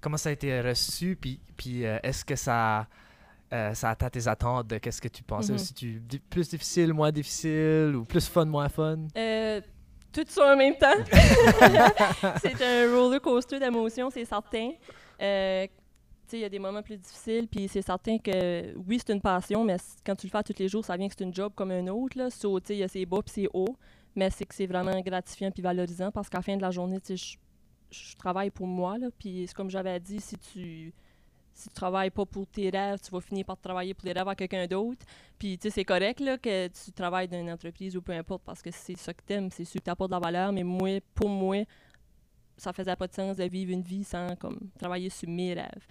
comment 0.00 0.16
ça 0.18 0.28
a 0.28 0.32
été 0.32 0.60
reçu? 0.60 1.16
Puis, 1.20 1.40
puis 1.56 1.86
euh, 1.86 1.98
est-ce 2.02 2.24
que 2.24 2.36
ça, 2.36 2.86
ça 3.50 3.90
atteint 3.90 4.10
tes 4.10 4.26
attentes 4.26 4.66
de 4.66 4.78
qu'est-ce 4.78 5.00
que 5.00 5.08
tu 5.08 5.22
pensais? 5.22 5.52
Mhm. 5.52 5.58
aussi 5.58 5.72
tu, 5.72 6.02
plus 6.28 6.48
difficile, 6.50 6.92
moins 6.92 7.12
difficile 7.12 7.92
ou 7.94 8.04
plus 8.04 8.28
fun, 8.28 8.44
moins 8.44 8.68
fun? 8.68 8.98
Tout 10.12 10.24
ça 10.28 10.52
en 10.52 10.56
même 10.56 10.76
temps. 10.76 10.92
c'est 12.42 12.62
un 12.62 12.92
roller 12.94 13.20
coaster 13.20 13.58
d'émotions, 13.58 14.10
c'est 14.10 14.24
certain. 14.24 14.70
Il 16.32 16.40
y 16.40 16.44
a 16.44 16.48
des 16.48 16.58
moments 16.58 16.82
plus 16.82 16.96
difficiles, 16.96 17.46
puis 17.48 17.68
c'est 17.68 17.82
certain 17.82 18.18
que 18.18 18.74
oui, 18.86 19.00
c'est 19.04 19.12
une 19.12 19.20
passion, 19.20 19.64
mais 19.64 19.76
quand 20.04 20.16
tu 20.16 20.26
le 20.26 20.30
fais 20.30 20.42
tous 20.42 20.58
les 20.58 20.68
jours, 20.68 20.84
ça 20.84 20.96
vient 20.96 21.08
que 21.08 21.14
c'est 21.16 21.24
une 21.24 21.34
job 21.34 21.52
comme 21.54 21.70
un 21.70 21.86
autre. 21.88 22.18
Là. 22.18 22.30
So, 22.30 22.58
il 22.68 22.76
y 22.76 22.82
a 22.82 23.06
bas 23.06 23.22
puis 23.22 23.32
ses 23.32 23.48
hauts, 23.52 23.76
mais 24.16 24.30
c'est 24.30 24.44
que 24.44 24.54
c'est 24.54 24.66
vraiment 24.66 24.98
gratifiant 25.00 25.50
puis 25.50 25.62
valorisant 25.62 26.10
parce 26.10 26.28
qu'à 26.28 26.38
la 26.38 26.42
fin 26.42 26.56
de 26.56 26.62
la 26.62 26.70
journée, 26.70 26.98
je, 27.08 28.16
travaille 28.16 28.50
pour 28.50 28.66
moi. 28.66 28.96
Puis 29.18 29.44
c'est 29.46 29.54
comme 29.54 29.70
j'avais 29.70 30.00
dit, 30.00 30.20
si 30.20 30.36
tu 30.38 30.92
si 31.54 31.68
tu 31.68 31.74
travailles 31.74 32.10
pas 32.10 32.26
pour 32.26 32.46
tes 32.48 32.68
rêves, 32.68 32.98
tu 33.00 33.10
vas 33.12 33.20
finir 33.20 33.44
par 33.44 33.56
travailler 33.56 33.94
pour 33.94 34.06
les 34.06 34.12
rêves 34.12 34.26
à 34.26 34.34
quelqu'un 34.34 34.66
d'autre. 34.66 35.06
Puis, 35.38 35.56
tu 35.56 35.68
sais, 35.68 35.74
c'est 35.74 35.84
correct 35.84 36.18
là, 36.18 36.36
que 36.36 36.66
tu 36.66 36.90
travailles 36.90 37.28
dans 37.28 37.38
une 37.38 37.50
entreprise 37.50 37.96
ou 37.96 38.02
peu 38.02 38.12
importe, 38.12 38.42
parce 38.44 38.60
que 38.60 38.72
c'est 38.72 38.98
ça 38.98 39.14
que 39.14 39.22
t'aimes, 39.22 39.50
c'est 39.52 39.64
sûr 39.64 39.80
que 39.80 39.84
t'apportes 39.84 40.10
de 40.10 40.16
la 40.16 40.20
valeur, 40.20 40.52
mais 40.52 41.00
pour 41.14 41.28
moi, 41.28 41.64
ça 42.56 42.72
faisait 42.72 42.96
pas 42.96 43.06
de 43.06 43.14
sens 43.14 43.36
de 43.36 43.44
vivre 43.44 43.72
une 43.72 43.82
vie 43.82 44.04
sans 44.04 44.34
comme, 44.36 44.58
travailler 44.78 45.10
sur 45.10 45.28
mes 45.28 45.54
rêves. 45.54 45.86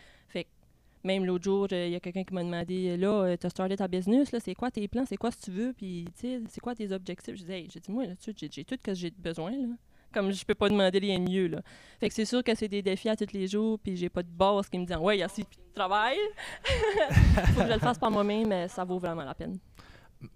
Même 1.04 1.26
l'autre 1.26 1.44
jour, 1.44 1.68
il 1.72 1.90
y 1.90 1.96
a 1.96 2.00
quelqu'un 2.00 2.24
qui 2.24 2.34
m'a 2.34 2.44
demandé 2.44 2.96
Là, 2.98 3.36
tu 3.38 3.46
as 3.46 3.50
starté 3.50 3.76
ta 3.76 3.88
business, 3.88 4.32
là, 4.32 4.40
c'est 4.40 4.56
quoi 4.56 4.72
tes 4.72 4.88
plans, 4.88 5.06
c'est 5.06 5.18
quoi 5.18 5.32
ce 5.32 5.38
que 5.38 5.42
tu 5.44 5.52
veux, 5.52 5.74
puis 5.74 6.06
c'est 6.16 6.60
quoi 6.62 6.76
tes 6.76 6.92
objectifs? 6.92 7.36
Je 7.36 7.44
dis 7.44 7.52
Hey, 7.52 7.68
j'ai 7.72 7.80
dit, 7.80 7.92
moi, 7.92 8.06
là-dessus, 8.06 8.34
j'ai 8.38 8.64
tout 8.64 8.76
ce 8.80 8.84
que 8.84 8.94
j'ai 8.94 9.12
besoin. 9.12 9.52
Là. 9.52 9.76
Comme 10.14 10.32
je 10.32 10.46
peux 10.46 10.54
pas 10.54 10.70
demander 10.70 11.00
rien 11.00 11.20
de 11.20 11.30
mieux. 11.30 11.48
Là. 11.48 11.62
Fait 12.00 12.08
que 12.08 12.14
c'est 12.14 12.26
sûr 12.26 12.44
que 12.44 12.54
c'est 12.56 12.68
des 12.68 12.82
défis 12.82 13.10
à 13.10 13.16
tous 13.16 13.34
les 13.34 13.48
jours, 13.48 13.80
puis 13.80 13.98
j'ai 13.98 14.10
pas 14.10 14.22
de 14.22 14.30
boss 14.30 14.70
qui 14.70 14.78
me 14.78 14.86
dit 14.86 14.94
Ouais, 14.96 15.18
il 15.18 15.20
y 15.22 15.24
a 15.24 15.28
de 15.28 15.74
travail. 15.74 16.18
Faut 16.64 17.62
que 17.62 17.68
je 17.68 17.74
le 17.74 17.80
fasse 17.80 17.98
par 17.98 18.12
moi-même, 18.12 18.48
mais 18.48 18.68
ça 18.68 18.84
vaut 18.86 19.00
vraiment 19.00 19.24
la 19.24 19.34
peine. 19.34 19.58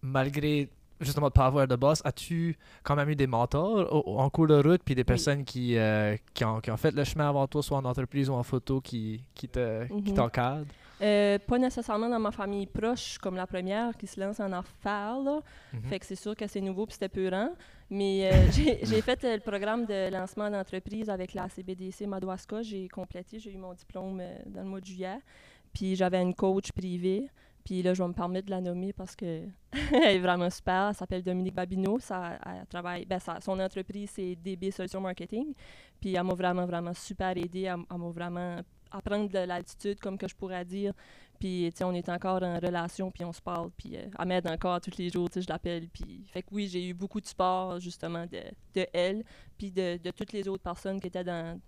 Malgré 0.02 0.70
justement 1.00 1.28
de 1.28 1.34
pas 1.34 1.46
avoir 1.46 1.68
de 1.68 1.76
boss, 1.76 2.02
as-tu 2.06 2.58
quand 2.84 2.96
même 2.96 3.10
eu 3.10 3.16
des 3.16 3.28
mentors 3.28 3.88
au- 3.94 4.20
en 4.20 4.30
cours 4.30 4.48
de 4.48 4.56
route, 4.62 4.82
puis 4.84 4.96
des 4.96 5.04
personnes 5.04 5.44
qui, 5.44 5.78
euh, 5.78 6.16
qui, 6.34 6.44
ont, 6.46 6.60
qui 6.60 6.72
ont 6.72 6.78
fait 6.78 6.92
le 6.92 7.04
chemin 7.04 7.30
avant 7.30 7.48
toi, 7.48 7.62
soit 7.64 7.78
en 7.78 7.86
entreprise 7.86 8.30
ou 8.30 8.34
en 8.34 8.44
photo, 8.44 8.82
qui, 8.82 9.24
qui 9.34 9.48
te- 9.48 9.92
Mhm. 9.94 10.14
t'encadrent? 10.14 10.66
Euh, 11.00 11.38
pas 11.38 11.60
nécessairement 11.60 12.10
dans 12.10 12.18
ma 12.20 12.32
famille 12.32 12.66
proche, 12.66 13.20
comme 13.20 13.36
la 13.36 13.46
première 13.46 13.96
qui 13.96 14.08
se 14.08 14.20
lance 14.20 14.40
en 14.40 14.52
affaires. 14.52 15.20
Là. 15.24 15.42
Mhm. 15.74 15.82
Fait 15.84 16.00
que 16.00 16.06
c'est 16.08 16.16
sûr 16.16 16.36
que 16.36 16.48
c'est 16.48 16.60
nouveau 16.62 16.88
puis 16.88 16.94
c'était 16.94 17.08
peurant. 17.10 17.52
Mais 17.92 18.32
euh, 18.34 18.52
j'ai 18.84 19.02
fait 19.04 19.24
le 19.24 19.40
programme 19.40 19.86
de 19.86 20.12
lancement 20.12 20.50
d'entreprise 20.50 21.08
avec 21.10 21.36
la 21.36 21.48
CBDC 21.50 22.08
Madawaska. 22.08 22.64
J'ai 22.64 22.88
complété, 22.88 23.38
j'ai 23.40 23.52
eu 23.54 23.58
mon 23.58 23.74
diplôme 23.74 24.22
dans 24.48 24.64
le 24.64 24.68
mois 24.68 24.82
de 24.82 24.86
juillet. 24.88 25.20
Puis 25.72 25.96
j'avais 25.96 26.20
une 26.22 26.34
coach 26.34 26.72
privée. 26.72 27.30
Puis 27.68 27.82
là, 27.84 27.94
je 27.94 28.02
vais 28.02 28.08
me 28.08 28.14
permettre 28.14 28.46
de 28.46 28.52
la 28.52 28.62
nommer 28.62 28.94
parce 28.94 29.14
que 29.14 29.44
elle 29.92 30.16
est 30.16 30.20
vraiment 30.20 30.50
super. 30.50 30.88
Elle 30.88 30.96
s'appelle 30.96 31.22
Dominique 31.22 31.54
Babineau. 31.54 32.00
Ça, 32.00 32.40
elle 32.46 32.66
travaille, 32.68 33.06
ben, 33.06 33.20
ça- 33.20 33.42
son 33.42 33.60
entreprise, 33.60 34.10
c'est 34.14 34.36
DB 34.38 34.72
Solutions 34.72 35.02
Marketing. 35.02 35.54
Puis 36.00 36.16
elle 36.16 36.24
m'a 36.24 36.34
vraiment, 36.34 36.66
vraiment 36.66 36.94
super 36.94 37.36
aidée. 37.36 37.64
Elle, 37.64 37.80
elle 37.92 37.98
m'a 37.98 38.10
vraiment 38.10 38.62
apprendre 38.90 39.28
de 39.30 39.40
l'altitude, 39.40 40.00
comme 40.00 40.18
que 40.18 40.30
je 40.30 40.36
pourrais 40.38 40.64
dire. 40.64 40.94
Puis, 41.42 41.68
tu 41.74 41.80
sais, 41.80 41.84
on 41.84 41.92
est 41.92 42.08
encore 42.08 42.42
en 42.42 42.58
relation, 42.58 43.12
puis 43.12 43.26
on 43.26 43.34
se 43.34 43.42
parle, 43.42 43.70
puis 43.76 43.98
euh, 43.98 44.06
elle 44.18 44.28
m'aide 44.28 44.48
encore 44.48 44.80
tous 44.80 44.98
les 44.98 45.10
jours, 45.10 45.30
tu 45.30 45.34
sais, 45.34 45.42
je 45.42 45.50
l'appelle. 45.50 45.90
Puis, 45.90 46.24
fait 46.32 46.44
que 46.44 46.48
oui, 46.54 46.70
j'ai 46.70 46.88
eu 46.88 46.94
beaucoup 46.94 47.20
de 47.20 47.26
support, 47.28 47.82
justement, 47.82 48.26
de, 48.28 48.40
de 48.76 48.88
elle, 48.94 49.26
puis 49.58 49.72
de, 49.74 49.98
de 49.98 50.12
toutes 50.12 50.32
les 50.32 50.48
autres 50.48 50.64
personnes 50.64 51.02
qui 51.02 51.08
étaient 51.08 51.26
dans, 51.26 51.60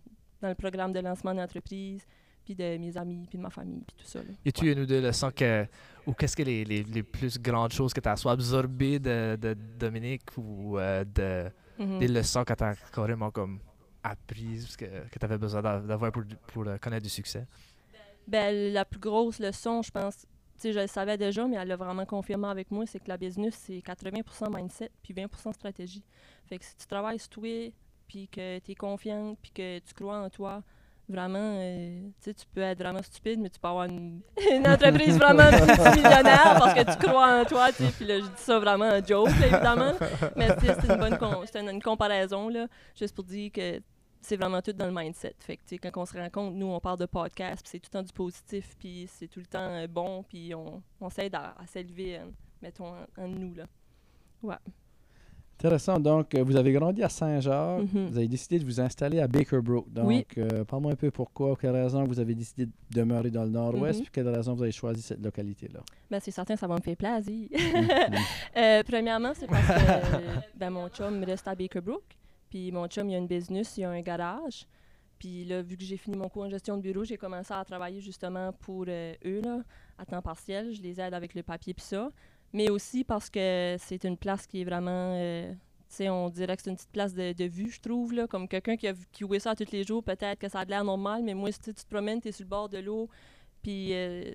dans 0.42 0.48
le 0.48 0.56
programme 0.56 0.94
de 0.94 1.00
lancement 1.02 1.36
d'entreprise, 1.36 2.06
puis 2.50 2.56
de 2.56 2.78
mes 2.78 2.98
amis, 2.98 3.28
puis 3.30 3.38
de 3.38 3.44
ma 3.44 3.52
famille, 3.52 3.84
puis 3.86 3.96
tout 4.00 4.06
ça. 4.10 4.20
là. 4.20 4.30
Y 4.44 4.50
a-tu 4.50 4.72
une 4.72 4.80
ou 4.80 4.86
deux 4.88 5.02
leçons 5.02 5.30
que. 5.30 5.68
Ou 6.08 6.14
qu'est-ce 6.14 6.36
que 6.36 6.42
les, 6.42 6.66
les, 6.66 6.82
les 6.84 7.04
plus 7.04 7.38
grandes 7.40 7.72
choses 7.72 7.94
que 7.94 8.00
tu 8.00 8.10
as 8.10 8.16
soit 8.16 8.32
absorbées 8.32 8.98
de, 8.98 9.36
de 9.40 9.54
Dominique 9.54 10.24
ou 10.38 10.80
euh, 10.80 11.04
de, 11.04 11.52
Mhm. 11.78 12.00
des 12.00 12.08
leçons 12.08 12.44
que 12.44 12.54
tu 12.54 12.64
as 12.64 12.74
carrément 12.92 13.30
comme 13.32 13.60
apprises, 14.04 14.76
que, 14.76 14.86
que 14.86 15.20
tu 15.20 15.24
avais 15.26 15.38
besoin 15.38 15.62
d'a- 15.62 15.80
d'avoir 15.80 16.12
pour, 16.12 16.24
pour 16.48 16.64
connaître 16.82 17.04
du 17.04 17.10
succès? 17.10 17.46
Ben, 18.28 18.74
la 18.74 18.84
plus 18.86 19.00
grosse 19.00 19.40
leçon, 19.40 19.82
je 19.82 19.92
pense, 19.92 20.18
tu 20.18 20.26
sais, 20.58 20.74
je 20.74 20.80
le 20.80 20.88
savais 20.88 21.18
déjà, 21.18 21.48
mais 21.48 21.56
elle 21.58 21.68
l'a 21.68 21.76
vraiment 21.76 22.06
confirmé 22.06 22.48
avec 22.48 22.70
moi, 22.72 22.86
c'est 22.86 23.00
que 23.00 23.08
la 23.08 23.18
business, 23.18 23.56
c'est 23.66 23.78
80% 23.82 24.54
mindset 24.56 24.90
puis 25.04 25.14
20% 25.14 25.54
stratégie. 25.54 26.04
Fait 26.48 26.58
que 26.60 26.66
si 26.66 26.76
tu 26.76 26.86
travailles 26.88 27.20
sur 27.20 27.30
toi, 27.30 27.74
puis 28.08 28.28
que 28.28 28.60
tu 28.60 28.72
es 28.72 28.76
confiante, 28.76 29.38
puis 29.42 29.52
que 29.52 29.80
tu 29.80 29.94
crois 29.94 30.20
en 30.24 30.30
toi, 30.30 30.64
vraiment, 31.10 31.56
euh, 31.58 32.10
tu 32.24 32.34
peux 32.54 32.62
être 32.62 32.80
vraiment 32.80 33.02
stupide, 33.02 33.40
mais 33.40 33.50
tu 33.50 33.60
peux 33.60 33.68
avoir 33.68 33.86
une, 33.86 34.22
entreprise 34.66 35.18
vraiment 35.18 35.50
multimillionnaire 35.52 36.58
parce 36.60 36.74
que 36.74 36.92
tu 36.92 37.08
crois 37.08 37.42
en 37.42 37.46
toi. 37.46 37.70
Puis 37.72 38.06
là, 38.06 38.20
je 38.20 38.26
dis 38.26 38.42
ça 38.42 38.60
vraiment 38.60 38.90
en 38.90 39.04
joke, 39.04 39.30
évidemment. 39.42 39.94
Mais 40.36 40.50
c'est 40.60 40.88
une 40.88 40.98
bonne 40.98 41.18
une, 41.70 41.82
comparaison, 41.82 42.50
là, 42.50 42.68
juste 42.96 43.16
pour 43.16 43.26
dire 43.26 43.52
que 43.52 43.82
c'est 44.22 44.36
vraiment 44.36 44.62
tout 44.62 44.74
dans 44.74 44.86
le 44.86 44.94
mindset. 44.94 45.36
Fait 45.40 45.58
que, 45.58 45.76
quand 45.76 46.02
on 46.02 46.06
se 46.06 46.18
rencontre, 46.18 46.56
nous, 46.56 46.68
on 46.68 46.80
parle 46.80 47.00
de 47.00 47.06
podcast, 47.06 47.66
c'est 47.66 47.80
tout 47.80 47.90
le 47.92 48.00
temps 48.00 48.04
du 48.04 48.14
positif, 48.14 48.76
puis 48.78 49.08
c'est 49.10 49.28
tout 49.28 49.40
le 49.40 49.46
temps 49.46 49.60
euh, 49.60 49.88
bon, 49.88 50.24
puis 50.24 50.54
on, 50.54 50.82
on 51.00 51.10
s'aide 51.10 51.36
à, 51.36 51.56
à 51.58 51.66
s'élever, 51.66 52.18
euh, 52.18 52.26
mettons, 52.62 52.94
en, 53.18 53.28
nous, 53.28 53.56
là. 53.56 53.66
Intéressant. 55.62 56.00
Donc, 56.00 56.34
euh, 56.36 56.44
vous 56.44 56.56
avez 56.56 56.72
grandi 56.72 57.04
à 57.04 57.10
Saint-Jacques. 57.10 57.82
Mhm. 57.94 58.08
Vous 58.08 58.18
avez 58.18 58.30
décidé 58.30 58.60
de 58.60 58.64
vous 58.64 58.80
installer 58.80 59.20
à 59.20 59.28
Baker 59.28 59.60
Brook. 59.62 59.92
Donc, 59.92 60.08
Oui. 60.08 60.26
euh, 60.38 60.64
parle-moi 60.64 60.94
un 60.94 60.96
peu 60.96 61.12
pourquoi, 61.12 61.58
quelle 61.60 61.72
raison 61.72 62.06
vous 62.06 62.18
avez 62.22 62.34
décidé 62.34 62.66
de 62.66 62.72
demeurer 62.92 63.30
dans 63.30 63.44
le 63.44 63.50
nord-ouest, 63.50 64.00
Mhm. 64.00 64.04
puis 64.06 64.12
quelle 64.14 64.30
raison 64.30 64.54
vous 64.54 64.64
avez 64.64 64.72
choisi 64.72 65.02
cette 65.02 65.22
localité-là? 65.22 65.82
Ben, 66.10 66.22
c'est 66.22 66.32
certain, 66.32 66.56
ça 66.56 66.66
va 66.66 66.76
me 66.76 66.82
faire 66.82 66.96
plaisir. 66.96 67.50
Mhm. 67.76 68.16
Euh, 68.56 68.84
premièrement, 68.88 69.34
c'est 69.36 69.48
parce 69.48 69.68
que 69.68 70.58
ben, 70.58 70.70
mon 70.70 70.88
chum 70.88 71.22
reste 71.26 71.46
à 71.50 71.56
Baker 71.56 71.82
Brook. 71.82 72.04
Puis 72.50 72.72
mon 72.72 72.88
chum, 72.88 73.10
il 73.10 73.16
a 73.16 73.18
une 73.18 73.28
business, 73.28 73.78
il 73.78 73.84
a 73.84 73.90
un 73.90 74.02
garage. 74.02 74.66
Puis 75.20 75.44
là, 75.44 75.62
vu 75.62 75.76
que 75.76 75.84
j'ai 75.84 75.98
fini 75.98 76.16
mon 76.16 76.30
cours 76.30 76.44
en 76.44 76.50
gestion 76.50 76.78
de 76.78 76.82
bureau, 76.82 77.04
j'ai 77.04 77.18
commencé 77.18 77.54
à 77.54 77.66
travailler 77.66 78.00
justement 78.00 78.54
pour 78.62 78.86
euh, 78.88 79.14
eux, 79.26 79.42
là, 79.42 79.60
à 79.98 80.06
temps 80.06 80.22
partiel. 80.22 80.72
Je 80.74 80.82
les 80.82 81.02
aide 81.02 81.14
avec 81.14 81.34
le 81.36 81.44
papier 81.44 81.74
puis 81.74 81.84
ça. 81.86 82.10
Mais 82.54 82.70
aussi 82.70 83.04
parce 83.04 83.30
que 83.30 83.78
c'est 83.80 84.04
une 84.04 84.18
place 84.18 84.48
qui 84.48 84.62
est 84.62 84.64
vraiment... 84.64 85.14
euh, 85.16 85.54
on 86.02 86.30
dirait 86.30 86.56
que 86.56 86.64
c'est 86.64 86.70
une 86.70 86.76
petite 86.76 86.92
place 86.92 87.14
de, 87.14 87.44
vue, 87.46 87.72
je 87.72 87.80
trouve, 87.80 88.14
là. 88.14 88.28
Comme 88.28 88.48
quelqu'un 88.48 88.78
qui 88.78 88.88
a 88.88 88.94
qui 89.12 89.26
ça 89.40 89.56
tous 89.56 89.72
les 89.72 89.84
jours, 89.84 90.04
peut-être 90.04 90.40
que 90.40 90.50
ça 90.50 90.60
a 90.60 90.66
l'air 90.66 90.84
normal, 90.84 91.24
mais 91.24 91.34
moi, 91.34 91.52
si 91.52 91.60
tu 91.60 91.74
te 91.74 91.86
promènes, 91.88 92.22
tu 92.22 92.30
es 92.30 92.32
sur 92.32 92.46
le 92.46 92.50
bord 92.50 92.70
de 92.70 92.78
l'eau, 92.78 93.10
puis 93.62 93.94
euh, 93.94 94.34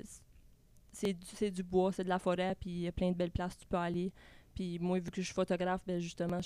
c'est 0.92 1.12
du, 1.12 1.50
du 1.50 1.62
bois, 1.62 1.92
c'est 1.92 2.04
de 2.04 2.08
la 2.08 2.18
forêt, 2.18 2.56
puis 2.58 2.70
il 2.70 2.80
y 2.80 2.88
a 2.88 2.92
plein 2.92 3.10
de 3.10 3.16
belles 3.16 3.30
places 3.30 3.54
où 3.54 3.60
tu 3.60 3.66
peux 3.66 3.76
aller. 3.76 4.12
Puis 4.54 4.78
moi, 4.78 4.98
vu 4.98 5.10
que 5.10 5.20
je 5.20 5.26
suis 5.26 5.34
photographe, 5.34 5.82
ben 5.86 6.00
justement, 6.00 6.40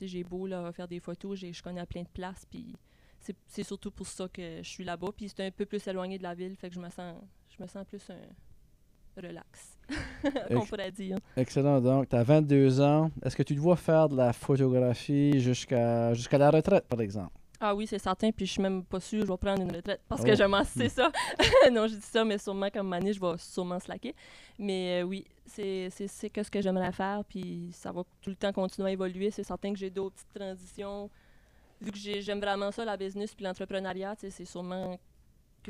j'ai 0.00 0.24
beau 0.24 0.46
là, 0.46 0.72
faire 0.72 0.88
des 0.88 1.00
photos, 1.00 1.38
je 1.38 1.62
connais 1.62 1.84
plein 1.86 2.02
de 2.02 2.08
places, 2.08 2.44
puis 2.48 2.74
c'est 3.20 3.36
c'est 3.46 3.64
surtout 3.64 3.90
pour 3.90 4.06
ça 4.06 4.28
que 4.28 4.58
je 4.62 4.68
suis 4.68 4.84
là-bas. 4.84 5.08
Puis 5.16 5.28
c'est 5.28 5.46
un 5.46 5.50
peu 5.50 5.66
plus 5.66 5.84
éloigné 5.86 6.18
de 6.18 6.22
la 6.22 6.34
ville, 6.34 6.56
fait 6.56 6.68
que 6.68 6.74
je 6.74 6.80
me 6.80 6.90
sens, 6.90 7.16
je 7.48 7.62
me 7.62 7.66
sens 7.66 7.84
plus 7.86 8.10
un 8.10 8.20
relax, 9.20 9.76
qu'on 10.48 10.64
pourrait 10.66 10.90
dire. 10.92 11.18
Excellent. 11.36 11.80
Donc, 11.80 12.08
tu 12.08 12.16
as 12.16 12.22
22 12.22 12.80
ans. 12.80 13.10
Est-ce 13.24 13.36
que 13.36 13.42
tu 13.42 13.54
te 13.54 13.60
vois 13.60 13.76
faire 13.76 14.08
de 14.08 14.16
la 14.16 14.32
photographie 14.32 15.40
jusqu'à 15.40 16.12
jusqu'à 16.14 16.38
la 16.38 16.50
retraite, 16.50 16.86
par 16.86 17.00
exemple? 17.00 17.32
Ah 17.60 17.74
oui, 17.74 17.88
c'est 17.88 17.98
certain, 17.98 18.30
puis 18.30 18.46
je 18.46 18.52
suis 18.52 18.62
même 18.62 18.84
pas 18.84 19.00
sûre 19.00 19.20
que 19.22 19.26
je 19.26 19.32
vais 19.32 19.36
prendre 19.36 19.62
une 19.62 19.74
retraite 19.74 20.00
parce 20.08 20.22
que 20.22 20.30
Oh. 20.30 20.34
j'aime 20.36 20.54
assez 20.54 20.88
ça. 20.88 21.10
non, 21.72 21.88
je 21.88 21.96
dis 21.96 22.02
ça, 22.02 22.24
mais 22.24 22.38
sûrement 22.38 22.70
comme 22.70 22.92
année, 22.92 23.12
je 23.12 23.20
vais 23.20 23.36
sûrement 23.36 23.80
slacker. 23.80 24.14
Mais 24.60 25.00
euh, 25.02 25.04
oui, 25.04 25.24
c'est 25.44 25.90
que 26.32 26.42
ce 26.44 26.50
que 26.52 26.60
j'aimerais 26.62 26.92
faire, 26.92 27.24
puis 27.28 27.70
ça 27.72 27.90
va 27.90 28.04
tout 28.22 28.30
le 28.30 28.36
temps 28.36 28.52
continuer 28.52 28.90
à 28.90 28.92
évoluer. 28.92 29.32
C'est 29.32 29.42
certain 29.42 29.72
que 29.72 29.78
j'ai 29.78 29.90
d'autres 29.90 30.14
petites 30.14 30.34
transitions. 30.34 31.10
Vu 31.80 31.90
que 31.90 31.98
j'ai- 31.98 32.22
j'aime 32.22 32.40
vraiment 32.40 32.70
ça, 32.70 32.84
la 32.84 32.96
business 32.96 33.34
puis 33.34 33.44
l'entrepreneuriat, 33.44 34.14
c'est 34.18 34.44
sûrement 34.44 34.96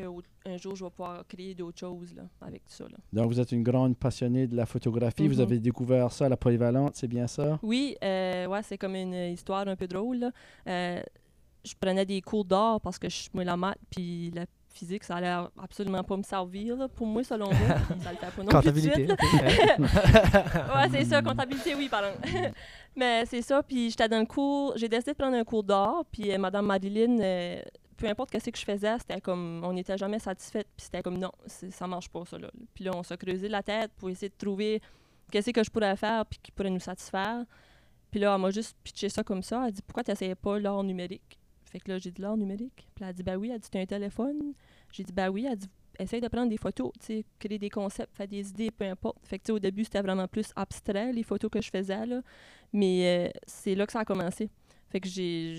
qu'un 0.02 0.57
jour, 0.57 0.76
je 0.76 0.85
vais 0.85 0.90
pouvoir 0.90 1.25
créer 1.26 1.55
d'autres 1.55 1.78
choses 1.81 2.14
là, 2.14 2.23
avec 2.40 2.62
ça. 2.67 2.85
Là. 2.85 2.97
Donc, 3.12 3.26
vous 3.33 3.40
êtes 3.40 3.52
une 3.52 3.62
grande 3.62 3.97
passionnée 3.97 4.47
de 4.47 4.57
la 4.57 4.67
photographie. 4.67 5.26
Vous 5.28 5.37
Mhm. 5.37 5.40
avez 5.43 5.59
découvert 5.59 6.12
ça 6.12 6.26
à 6.26 6.28
la 6.28 6.37
polyvalente, 6.37 6.97
c'est 6.97 7.09
bien 7.09 7.26
ça? 7.26 7.59
Oui, 7.62 7.97
euh, 8.02 8.47
ouais, 8.47 8.62
c'est 8.62 8.78
comme 8.78 8.95
une 8.95 9.14
histoire 9.14 9.67
un 9.69 9.76
peu 9.76 9.87
drôle. 9.87 10.19
là. 10.19 10.31
Euh, 10.69 11.02
je 11.64 11.75
prenais 11.78 12.07
des 12.07 12.21
cours 12.23 12.45
d'art 12.45 12.81
parce 12.81 12.99
que 12.99 13.09
je, 13.09 13.28
moi, 13.35 13.45
la 13.45 13.57
maths 13.57 13.78
puis 13.90 14.31
la 14.35 14.47
physique, 14.73 15.02
ça 15.02 15.17
allait 15.17 15.45
absolument 15.61 16.05
pas 16.05 16.17
me 16.17 16.23
servir 16.23 16.76
là, 16.76 16.88
pour 16.88 17.07
moi, 17.07 17.25
selon 17.25 17.47
moi. 17.47 17.57
ça 18.02 18.12
le 18.12 18.17
fait 18.19 18.37
pas 18.37 18.43
non 18.45 18.61
plus 18.61 18.73
de 18.73 18.78
suite, 18.81 19.09
Comptabilité. 19.09 19.17
ouais, 20.76 20.88
c'est 20.93 21.05
ça, 21.05 21.21
comptabilité, 21.21 21.75
oui, 21.75 21.88
pardon. 21.90 22.17
Mais 22.97 23.25
c'est 23.26 23.43
ça, 23.43 23.62
puis 23.62 23.90
j'étais 23.90 24.09
dans 24.09 24.21
le 24.21 24.26
cours, 24.26 24.75
j'ai 24.76 24.88
décidé 24.88 25.12
de 25.12 25.17
prendre 25.17 25.37
un 25.37 25.45
cours 25.45 25.64
d'art, 25.64 26.05
puis 26.12 26.33
euh, 26.33 26.38
Madame 26.38 26.67
Marilyn, 26.67 27.19
euh, 27.21 27.61
peu 27.99 28.07
importe 28.07 28.38
ce 28.38 28.50
que 28.50 28.59
je 28.59 28.64
faisais, 28.64 28.99
c'était 28.99 29.21
comme, 29.21 29.62
on 29.64 29.73
n'était 29.73 29.99
jamais 29.99 30.21
satisfait, 30.21 30.64
puis 30.76 30.85
c'était 30.85 31.02
comme, 31.02 31.19
non, 31.19 31.33
ça 31.47 31.87
marche 31.87 32.09
pas, 32.09 32.25
ça, 32.25 32.38
là. 32.38 32.50
Puis 32.73 32.85
là, 32.85 32.93
on 32.95 33.02
s'est 33.02 33.17
creusé 33.17 33.49
la 33.49 33.62
tête 33.62 33.90
pour 33.99 34.09
essayer 34.09 34.28
de 34.28 34.37
trouver 34.38 34.81
qu'est-ce 35.31 35.50
que 35.50 35.64
je 35.64 35.71
pourrais 35.71 35.97
faire, 35.97 36.25
puis 36.25 36.38
qui 36.43 36.52
pourrait 36.52 36.71
nous 36.71 36.81
satisfaire. 36.81 37.45
Puis 38.11 38.21
là, 38.21 38.35
elle 38.35 38.40
m'a 38.40 38.50
juste 38.50 38.76
pitché 38.83 39.09
ça 39.09 39.23
comme 39.23 39.43
ça. 39.43 39.64
Elle 39.67 39.73
dit, 39.73 39.83
pourquoi 39.83 40.05
tu 40.05 40.12
n'essayais 40.12 40.37
pas 40.37 40.59
l'art 40.59 40.83
numérique? 40.83 41.38
Fait 41.64 41.81
que 41.81 41.90
là, 41.90 41.99
j'ai 41.99 42.11
dit 42.11 42.23
l'art 42.23 42.37
numérique. 42.37 42.88
Puis 42.95 43.02
elle 43.02 43.09
a 43.09 43.12
dit, 43.12 43.23
ben 43.23 43.37
oui. 43.37 43.50
Elle 43.52 43.59
dit, 43.59 43.69
tu 43.69 43.76
as 43.76 43.81
un 43.83 43.87
téléphone? 43.87 44.55
J'ai 44.93 45.02
dit, 45.02 45.12
ben 45.12 45.28
oui. 45.28 45.47
Elle 45.50 45.59
dit, 45.59 45.69
essaye 45.99 46.21
de 46.21 46.28
prendre 46.28 46.49
des 46.49 46.57
photos, 46.57 46.93
tu 47.05 47.25
créer 47.38 47.59
des 47.59 47.69
concepts, 47.69 48.17
faire 48.17 48.28
des 48.28 48.49
idées, 48.49 48.71
peu 48.71 48.85
importe. 48.85 49.19
Fait 49.26 49.38
que, 49.38 49.52
au 49.52 49.59
début, 49.59 49.85
c'était 49.85 50.00
vraiment 50.00 50.28
plus 50.28 50.50
abstrait, 50.57 51.12
les 51.12 51.23
photos 51.23 51.50
que 51.50 51.61
je 51.61 51.71
faisais, 51.71 52.07
là. 52.07 52.23
Mais 52.73 53.28
euh, 53.28 53.38
c'est 53.47 53.75
là 53.75 53.85
que 53.85 53.93
ça 53.93 54.00
a 54.00 54.05
commencé. 54.05 54.49
Fait 54.88 55.00
que 55.00 55.09
j'ai, 55.09 55.57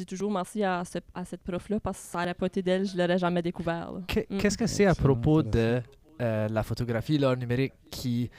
dis 0.00 0.06
toujours 0.06 0.30
merci 0.32 0.62
à, 0.64 0.84
ce- 0.84 0.98
à 1.14 1.24
cette 1.24 1.42
prof-là 1.42 1.80
parce 1.80 1.98
que 1.98 2.04
ça 2.06 2.18
n'aurait 2.20 2.34
pas 2.34 2.46
été 2.46 2.62
d'elle, 2.62 2.84
je 2.86 2.96
l'aurais 2.96 3.18
jamais 3.18 3.42
découvert. 3.42 3.92
Mm. 3.92 4.38
Qu'est-ce 4.38 4.58
que 4.58 4.66
c'est 4.66 4.86
à 4.86 4.94
propos 4.94 5.42
de 5.42 5.80
euh, 6.20 6.48
la 6.48 6.62
photographie, 6.62 7.16
l'art 7.18 7.36
numérique, 7.36 7.72
qui, 7.90 8.30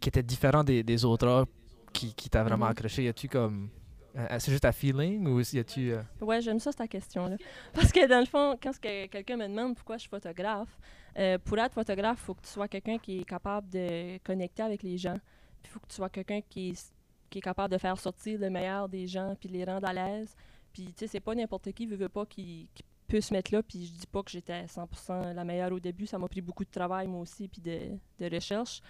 qui 0.00 0.08
était 0.08 0.22
différent 0.22 0.62
des, 0.64 0.82
des 0.82 1.04
autres 1.04 1.26
arts, 1.26 1.46
qui, 1.92 2.14
qui 2.14 2.28
t'a 2.30 2.42
vraiment 2.44 2.66
Mhm. 2.66 2.70
accroché? 2.72 3.04
Y 3.04 3.08
a-tu 3.08 3.28
comme. 3.28 3.68
euh, 4.16 4.36
c'est 4.38 4.50
juste 4.52 4.64
un 4.64 4.72
feeling 4.72 5.26
ou 5.26 5.40
y 5.40 5.58
a-tu. 5.58 5.92
euh, 5.92 6.02
Ouais, 6.20 6.40
j'aime 6.40 6.58
ça, 6.60 6.72
ta 6.72 6.86
question-là. 6.86 7.36
Parce 7.74 7.90
que 7.92 8.06
dans 8.06 8.20
le 8.20 8.26
fond, 8.26 8.56
quand 8.62 8.72
quelqu'un 8.80 9.36
me 9.36 9.48
demande 9.48 9.74
pourquoi 9.74 9.96
je 9.96 10.02
suis 10.02 10.10
photographe, 10.10 10.78
euh, 11.18 11.38
pour 11.44 11.58
être 11.58 11.72
photographe, 11.74 12.18
il 12.22 12.24
faut 12.26 12.34
que 12.34 12.42
tu 12.42 12.48
sois 12.50 12.68
quelqu'un 12.68 12.98
qui 12.98 13.20
est 13.20 13.24
capable 13.24 13.68
de 13.70 14.18
connecter 14.18 14.62
avec 14.62 14.82
les 14.82 14.96
gens. 14.98 15.16
Il 15.64 15.68
faut 15.70 15.80
que 15.80 15.86
tu 15.88 15.96
sois 15.96 16.08
quelqu'un 16.10 16.40
qui 16.48 16.70
est, 16.70 16.92
qui 17.28 17.38
est 17.38 17.42
capable 17.42 17.72
de 17.72 17.78
faire 17.78 17.98
sortir 17.98 18.38
le 18.38 18.48
meilleur 18.50 18.88
des 18.88 19.06
gens 19.06 19.34
puis 19.40 19.48
les 19.48 19.64
rendre 19.64 19.88
à 19.88 19.92
l'aise. 19.92 20.34
Puis, 20.76 20.92
tu 20.92 20.92
sais, 20.98 21.06
c'est 21.06 21.20
pas 21.20 21.34
n'importe 21.34 21.72
qui, 21.72 21.86
veut, 21.86 21.96
veut 21.96 22.10
pas, 22.10 22.26
qui, 22.26 22.68
qui 22.74 22.84
peut 23.08 23.22
se 23.22 23.32
mettre 23.32 23.50
là. 23.54 23.62
Puis, 23.62 23.86
je 23.86 23.92
dis 23.92 24.06
pas 24.06 24.22
que 24.22 24.30
j'étais 24.30 24.66
100% 24.66 25.32
la 25.32 25.42
meilleure 25.42 25.72
au 25.72 25.80
début. 25.80 26.06
Ça 26.06 26.18
m'a 26.18 26.28
pris 26.28 26.42
beaucoup 26.42 26.66
de 26.66 26.70
travail, 26.70 27.06
moi 27.06 27.22
aussi, 27.22 27.48
puis 27.48 27.62
de, 27.62 27.96
de 28.20 28.34
recherche. 28.34 28.82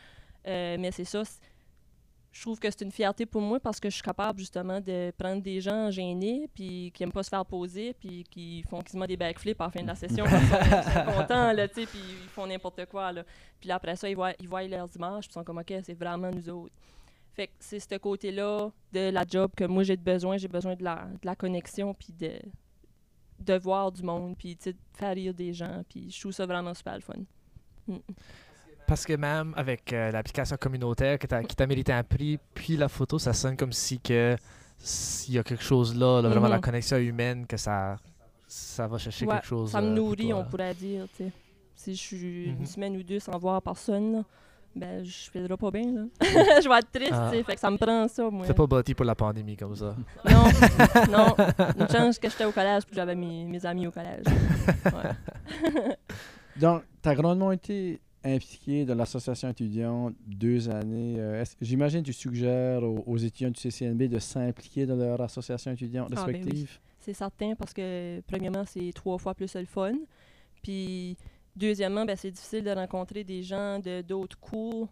Euh, 0.48 0.76
mais 0.80 0.90
c'est 0.90 1.04
ça. 1.04 1.22
je 2.32 2.40
trouve 2.40 2.58
que 2.58 2.68
c'est 2.68 2.80
une 2.82 2.90
fierté 2.90 3.24
pour 3.24 3.40
moi 3.40 3.60
parce 3.60 3.78
que 3.78 3.88
je 3.88 3.94
suis 3.94 4.02
capable 4.02 4.40
justement 4.40 4.80
de 4.80 5.12
prendre 5.16 5.40
des 5.40 5.60
gens 5.60 5.92
gênés 5.92 6.48
puis 6.52 6.90
qui 6.92 7.04
aiment 7.04 7.12
pas 7.12 7.22
se 7.22 7.28
faire 7.28 7.46
poser 7.46 7.94
puis 7.94 8.24
qui 8.30 8.64
font 8.68 8.80
quasiment 8.80 9.06
des 9.06 9.16
backflips 9.16 9.60
à 9.60 9.64
la 9.64 9.70
fin 9.70 9.82
de 9.82 9.88
la 9.88 9.94
session 9.94 10.24
ils 10.26 10.92
sont 10.92 11.12
contents 11.12 11.52
là, 11.52 11.66
tu 11.66 11.80
sais, 11.80 11.86
puis 11.86 11.98
ils 11.98 12.28
font 12.28 12.46
n'importe 12.46 12.86
quoi 12.86 13.10
là. 13.12 13.24
Puis 13.58 13.68
là, 13.68 13.76
après 13.76 13.96
ça, 13.96 14.08
ils 14.08 14.14
voient, 14.14 14.34
ils 14.40 14.48
voient 14.48 14.62
leurs 14.62 14.88
images 14.96 15.26
puis 15.26 15.30
ils 15.30 15.34
sont 15.34 15.44
comme 15.44 15.58
OK, 15.58 15.72
c'est 15.84 15.94
vraiment 15.94 16.30
nous 16.30 16.48
autres. 16.48 16.74
Fait 17.36 17.48
que 17.48 17.52
c'est 17.60 17.78
ce 17.80 17.96
côté-là 17.98 18.70
de 18.92 19.10
la 19.10 19.24
job 19.28 19.50
que 19.54 19.64
moi 19.64 19.82
j'ai 19.82 19.96
besoin, 19.96 20.38
j'ai 20.38 20.48
besoin 20.48 20.74
de 20.74 20.82
la, 20.82 21.04
de 21.20 21.26
la 21.26 21.36
connexion 21.36 21.92
puis 21.94 22.12
de 22.18 22.32
de 23.38 23.58
voir 23.58 23.92
du 23.92 24.02
monde 24.02 24.34
puis 24.38 24.56
de 24.64 24.74
faire 24.94 25.14
rire 25.14 25.34
des 25.34 25.52
gens 25.52 25.82
puis 25.88 26.10
je 26.10 26.18
trouve 26.18 26.32
ça 26.32 26.46
vraiment 26.46 26.72
super 26.72 26.94
le 26.94 27.02
fun. 27.02 27.12
Mm. 27.86 27.96
Parce 28.86 29.04
que 29.04 29.12
même 29.14 29.52
avec 29.56 29.92
euh, 29.92 30.10
l'application 30.12 30.56
communautaire 30.56 31.18
que 31.18 31.26
qui 31.42 31.56
t'a 31.56 31.66
mérité 31.66 31.92
un 31.92 32.04
prix, 32.04 32.38
puis 32.54 32.76
la 32.76 32.88
photo, 32.88 33.18
ça 33.18 33.32
sonne 33.34 33.56
comme 33.56 33.72
si 33.72 33.98
que 34.00 34.36
s'il 34.78 35.34
y 35.34 35.38
a 35.38 35.42
quelque 35.42 35.62
chose 35.62 35.94
là, 35.94 36.22
là, 36.22 36.28
vraiment 36.28 36.48
la 36.48 36.56
Mhm. 36.56 36.62
connexion 36.62 36.96
humaine, 36.98 37.46
que 37.46 37.56
ça, 37.56 37.96
ça 38.46 38.86
va 38.86 38.96
chercher 38.98 39.26
Ouais, 39.26 39.34
quelque 39.34 39.46
chose. 39.46 39.72
Ça 39.72 39.80
me 39.80 39.88
euh, 39.88 39.94
nourrit, 39.94 40.28
toi, 40.28 40.38
on 40.38 40.44
pourrait 40.44 40.74
dire. 40.74 41.06
Si 41.74 41.94
je 41.94 42.00
suis 42.00 42.44
une 42.46 42.64
semaine 42.66 42.96
ou 42.96 43.02
deux 43.02 43.18
sans 43.18 43.36
voir 43.38 43.60
personne, 43.60 44.12
là, 44.12 44.24
ben 44.76 45.02
je 45.04 45.30
finirai 45.30 45.56
pas 45.56 45.70
bien, 45.70 45.90
là. 45.90 46.02
je 46.20 46.68
vais 46.68 46.78
être 46.78 46.92
triste, 46.92 47.12
Ah. 47.14 47.30
Fait 47.44 47.54
que 47.54 47.60
ça 47.60 47.70
me 47.70 47.78
prend 47.78 48.06
ça, 48.08 48.28
moi. 48.30 48.46
T'es 48.46 48.54
pas 48.54 48.66
bâti 48.66 48.94
pour 48.94 49.04
la 49.06 49.14
pandémie 49.14 49.56
comme 49.56 49.74
ça. 49.74 49.96
Non, 50.30 50.44
non. 51.10 51.34
Une 51.80 51.88
chance 51.88 52.18
que 52.18 52.28
j'étais 52.28 52.44
au 52.44 52.52
collège 52.52 52.82
puis 52.84 52.90
que 52.90 52.96
j'avais 52.96 53.14
mes, 53.14 53.44
mes 53.44 53.64
amis 53.66 53.86
au 53.86 53.90
collège. 53.90 54.24
Ouais. 54.86 55.90
Donc, 56.60 56.82
tu 57.02 57.08
as 57.08 57.14
grandement 57.14 57.52
été 57.52 58.00
impliqué 58.24 58.84
dans 58.84 58.94
l'association 58.94 59.48
étudiante 59.50 60.14
deux 60.26 60.68
années. 60.68 61.16
Euh, 61.18 61.44
J'imagine 61.60 62.00
que 62.00 62.06
tu 62.06 62.12
suggères 62.12 62.82
aux, 62.82 63.02
aux 63.06 63.16
étudiants 63.18 63.50
du 63.50 63.60
CCNB 63.60 64.04
de 64.08 64.18
s'impliquer 64.18 64.84
dans 64.86 64.96
leur 64.96 65.20
association 65.20 65.70
étudiante 65.72 66.08
Ah, 66.12 66.24
ben 66.24 66.26
oui. 66.26 66.32
respective? 66.38 66.78
C'est 67.00 67.12
certain 67.12 67.54
parce 67.54 67.72
que, 67.72 68.20
premièrement, 68.26 68.64
c'est 68.66 68.90
trois 68.94 69.16
fois 69.18 69.32
plus 69.34 69.54
le 69.54 69.64
fun. 69.64 69.92
Puis, 70.62 71.16
deuxièmement, 71.56 72.04
ben, 72.04 72.16
c'est 72.16 72.30
difficile 72.30 72.64
de 72.64 72.70
rencontrer 72.70 73.24
des 73.24 73.42
gens 73.42 73.78
de 73.78 74.02
d'autres 74.02 74.38
cours 74.38 74.88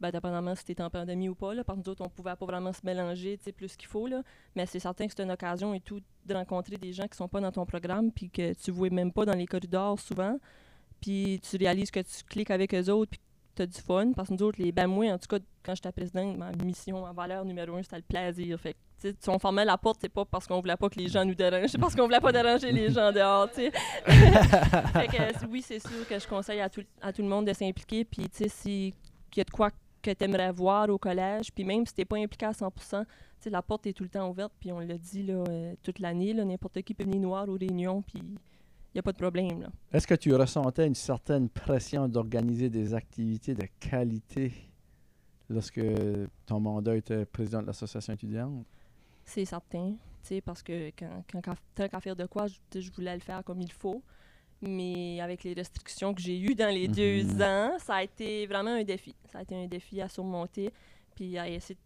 ben, 0.00 0.10
dépendamment 0.10 0.54
si 0.54 0.74
tu 0.74 0.82
en 0.82 0.90
pandémie 0.90 1.28
ou 1.28 1.34
pas. 1.34 1.54
Là, 1.54 1.64
parce 1.64 1.78
on 2.00 2.08
pouvait 2.08 2.36
pas 2.36 2.46
vraiment 2.46 2.72
se 2.72 2.80
mélanger 2.84 3.38
plus 3.56 3.76
qu'il 3.76 3.88
faut. 3.88 4.08
Mais 4.54 4.66
c'est 4.66 4.78
certain 4.78 5.06
que 5.06 5.14
c'est 5.16 5.22
une 5.22 5.30
occasion 5.30 5.74
et 5.74 5.80
tout 5.80 6.00
de 6.26 6.34
rencontrer 6.34 6.76
des 6.76 6.92
gens 6.92 7.06
qui 7.06 7.16
sont 7.16 7.28
pas 7.28 7.40
dans 7.40 7.52
ton 7.52 7.64
programme 7.64 8.10
puis 8.12 8.30
que 8.30 8.52
tu 8.54 8.70
vois 8.70 8.90
même 8.90 9.12
pas 9.12 9.24
dans 9.24 9.34
les 9.36 9.46
corridors 9.46 9.98
souvent. 9.98 10.38
Puis 11.00 11.40
tu 11.48 11.56
réalises 11.56 11.90
que 11.90 12.00
tu 12.00 12.24
cliques 12.28 12.50
avec 12.50 12.74
eux 12.74 12.90
autres 12.90 13.12
puis 13.12 13.20
tu 13.56 13.62
as 13.62 13.66
du 13.66 13.80
fun. 13.80 14.12
Parce 14.14 14.28
que 14.28 14.34
nous 14.34 14.42
autres, 14.42 14.60
les 14.60 14.72
ben 14.72 14.86
moi, 14.86 15.06
en 15.12 15.18
tout 15.18 15.28
cas, 15.28 15.38
quand 15.62 15.74
j'étais 15.74 15.92
présidente, 15.92 16.36
ma 16.36 16.52
mission 16.52 17.04
en 17.04 17.12
valeur 17.12 17.44
numéro 17.44 17.76
un, 17.76 17.82
c'était 17.82 17.96
le 17.96 18.02
plaisir. 18.02 18.58
Fait 18.60 18.74
que, 18.74 19.12
si 19.18 19.28
on 19.28 19.38
fermait 19.38 19.64
la 19.64 19.78
porte, 19.78 19.98
c'est 20.00 20.08
pas 20.08 20.24
parce 20.24 20.46
qu'on 20.46 20.60
voulait 20.60 20.76
pas 20.76 20.88
que 20.88 20.98
les 20.98 21.08
gens 21.08 21.24
nous 21.24 21.34
dérangent, 21.34 21.70
c'est 21.70 21.78
parce 21.78 21.94
qu'on 21.94 22.04
voulait 22.04 22.20
pas 22.20 22.32
déranger 22.32 22.72
les 22.72 22.90
gens 22.90 23.12
dehors, 23.12 23.48
fait 23.54 23.70
que, 23.70 25.46
oui, 25.50 25.62
c'est 25.62 25.80
sûr 25.80 26.06
que 26.08 26.18
je 26.18 26.26
conseille 26.26 26.60
à 26.60 26.68
tout, 26.68 26.84
à 27.00 27.12
tout 27.12 27.22
le 27.22 27.28
monde 27.28 27.46
de 27.46 27.52
s'impliquer. 27.52 28.04
Puis, 28.04 28.28
tu 28.28 28.44
sais, 28.44 28.48
s'il 28.48 28.92
y 29.36 29.40
a 29.40 29.44
de 29.44 29.50
quoi 29.50 29.70
que 30.02 30.10
tu 30.10 30.24
aimerais 30.24 30.52
voir 30.52 30.88
au 30.88 30.98
collège, 30.98 31.52
puis 31.52 31.64
même 31.64 31.84
si 31.86 31.94
tu 31.94 32.00
n'es 32.00 32.04
pas 32.04 32.16
impliqué 32.16 32.46
à 32.46 32.52
100% 32.52 33.04
la 33.50 33.62
porte 33.62 33.86
est 33.86 33.92
tout 33.92 34.02
le 34.02 34.08
temps 34.08 34.28
ouverte, 34.28 34.52
puis 34.58 34.72
on 34.72 34.80
l'a 34.80 34.98
dit 34.98 35.22
là, 35.22 35.44
euh, 35.48 35.74
toute 35.82 35.98
l'année, 35.98 36.34
n'importe 36.34 36.82
qui 36.82 36.94
peut 36.94 37.04
venir 37.04 37.20
noir 37.20 37.48
aux 37.48 37.56
réunions, 37.56 38.02
puis 38.02 38.22
n'y 38.96 39.00
a 39.00 39.02
pas 39.02 39.12
de 39.12 39.18
problème. 39.18 39.70
Est-ce 39.92 40.06
que 40.06 40.14
tu 40.14 40.34
ressentais 40.34 40.86
une 40.86 40.94
certaine 40.94 41.48
pression 41.48 42.08
d'organiser 42.08 42.70
des 42.70 42.94
activités 42.94 43.54
de 43.54 43.66
qualité 43.78 44.52
lorsque 45.48 45.80
ton 46.46 46.60
mandat 46.60 46.96
était 46.96 47.24
président 47.24 47.62
de 47.62 47.66
l'association 47.66 48.14
étudiante? 48.14 48.66
C'est 49.24 49.44
certain, 49.44 49.94
parce 50.44 50.62
que 50.62 50.90
quand, 50.90 51.24
quand, 51.32 51.54
tant 51.74 51.88
qu'à 51.88 52.00
faire 52.00 52.16
de 52.16 52.26
quoi, 52.26 52.46
je, 52.46 52.80
je 52.80 52.90
voulais 52.92 53.14
le 53.14 53.20
faire 53.20 53.42
comme 53.44 53.60
il 53.60 53.72
faut. 53.72 54.02
Mais 54.62 55.20
avec 55.20 55.44
les 55.44 55.52
restrictions 55.52 56.14
que 56.14 56.22
j'ai 56.22 56.40
eues 56.40 56.54
dans 56.54 56.72
les 56.72 56.88
deux 56.88 57.24
mhm. 57.24 57.42
ans, 57.42 57.76
ça 57.78 57.96
a 57.96 58.02
été 58.02 58.46
vraiment 58.46 58.70
un 58.70 58.84
défi. 58.84 59.14
Ça 59.30 59.38
a 59.38 59.42
été 59.42 59.54
un 59.54 59.66
défi 59.66 60.00
à 60.00 60.08
surmonter. 60.08 60.72
Puis 61.14 61.36
à 61.36 61.48
essayer 61.48 61.78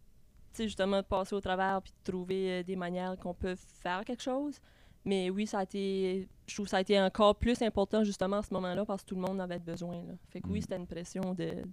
justement 0.57 0.97
de 0.97 1.05
passer 1.05 1.35
au 1.35 1.41
travers 1.41 1.81
puis 1.81 1.91
de 1.91 2.11
trouver 2.11 2.51
euh, 2.51 2.63
des 2.63 2.75
manières 2.75 3.17
qu'on 3.17 3.33
peut 3.33 3.55
faire 3.55 4.03
quelque 4.05 4.23
chose. 4.23 4.59
Mais 5.03 5.29
oui, 5.29 5.47
ça 5.47 5.59
a 5.59 5.63
été, 5.63 6.27
je 6.45 6.53
trouve 6.53 6.65
que 6.65 6.69
ça 6.69 6.77
a 6.77 6.81
été 6.81 6.99
encore 6.99 7.35
plus 7.35 7.61
important 7.61 8.03
justement 8.03 8.37
à 8.37 8.43
ce 8.43 8.53
moment-là 8.53 8.85
parce 8.85 9.01
que 9.01 9.07
tout 9.07 9.15
le 9.15 9.21
monde 9.21 9.41
avait 9.41 9.59
besoin. 9.59 9.95
Là. 9.95 10.13
Fait 10.29 10.41
que 10.41 10.47
oui, 10.47 10.55
mhm. 10.55 10.61
c'était 10.61 10.77
une 10.77 10.87
pression 10.87 11.33
de, 11.33 11.63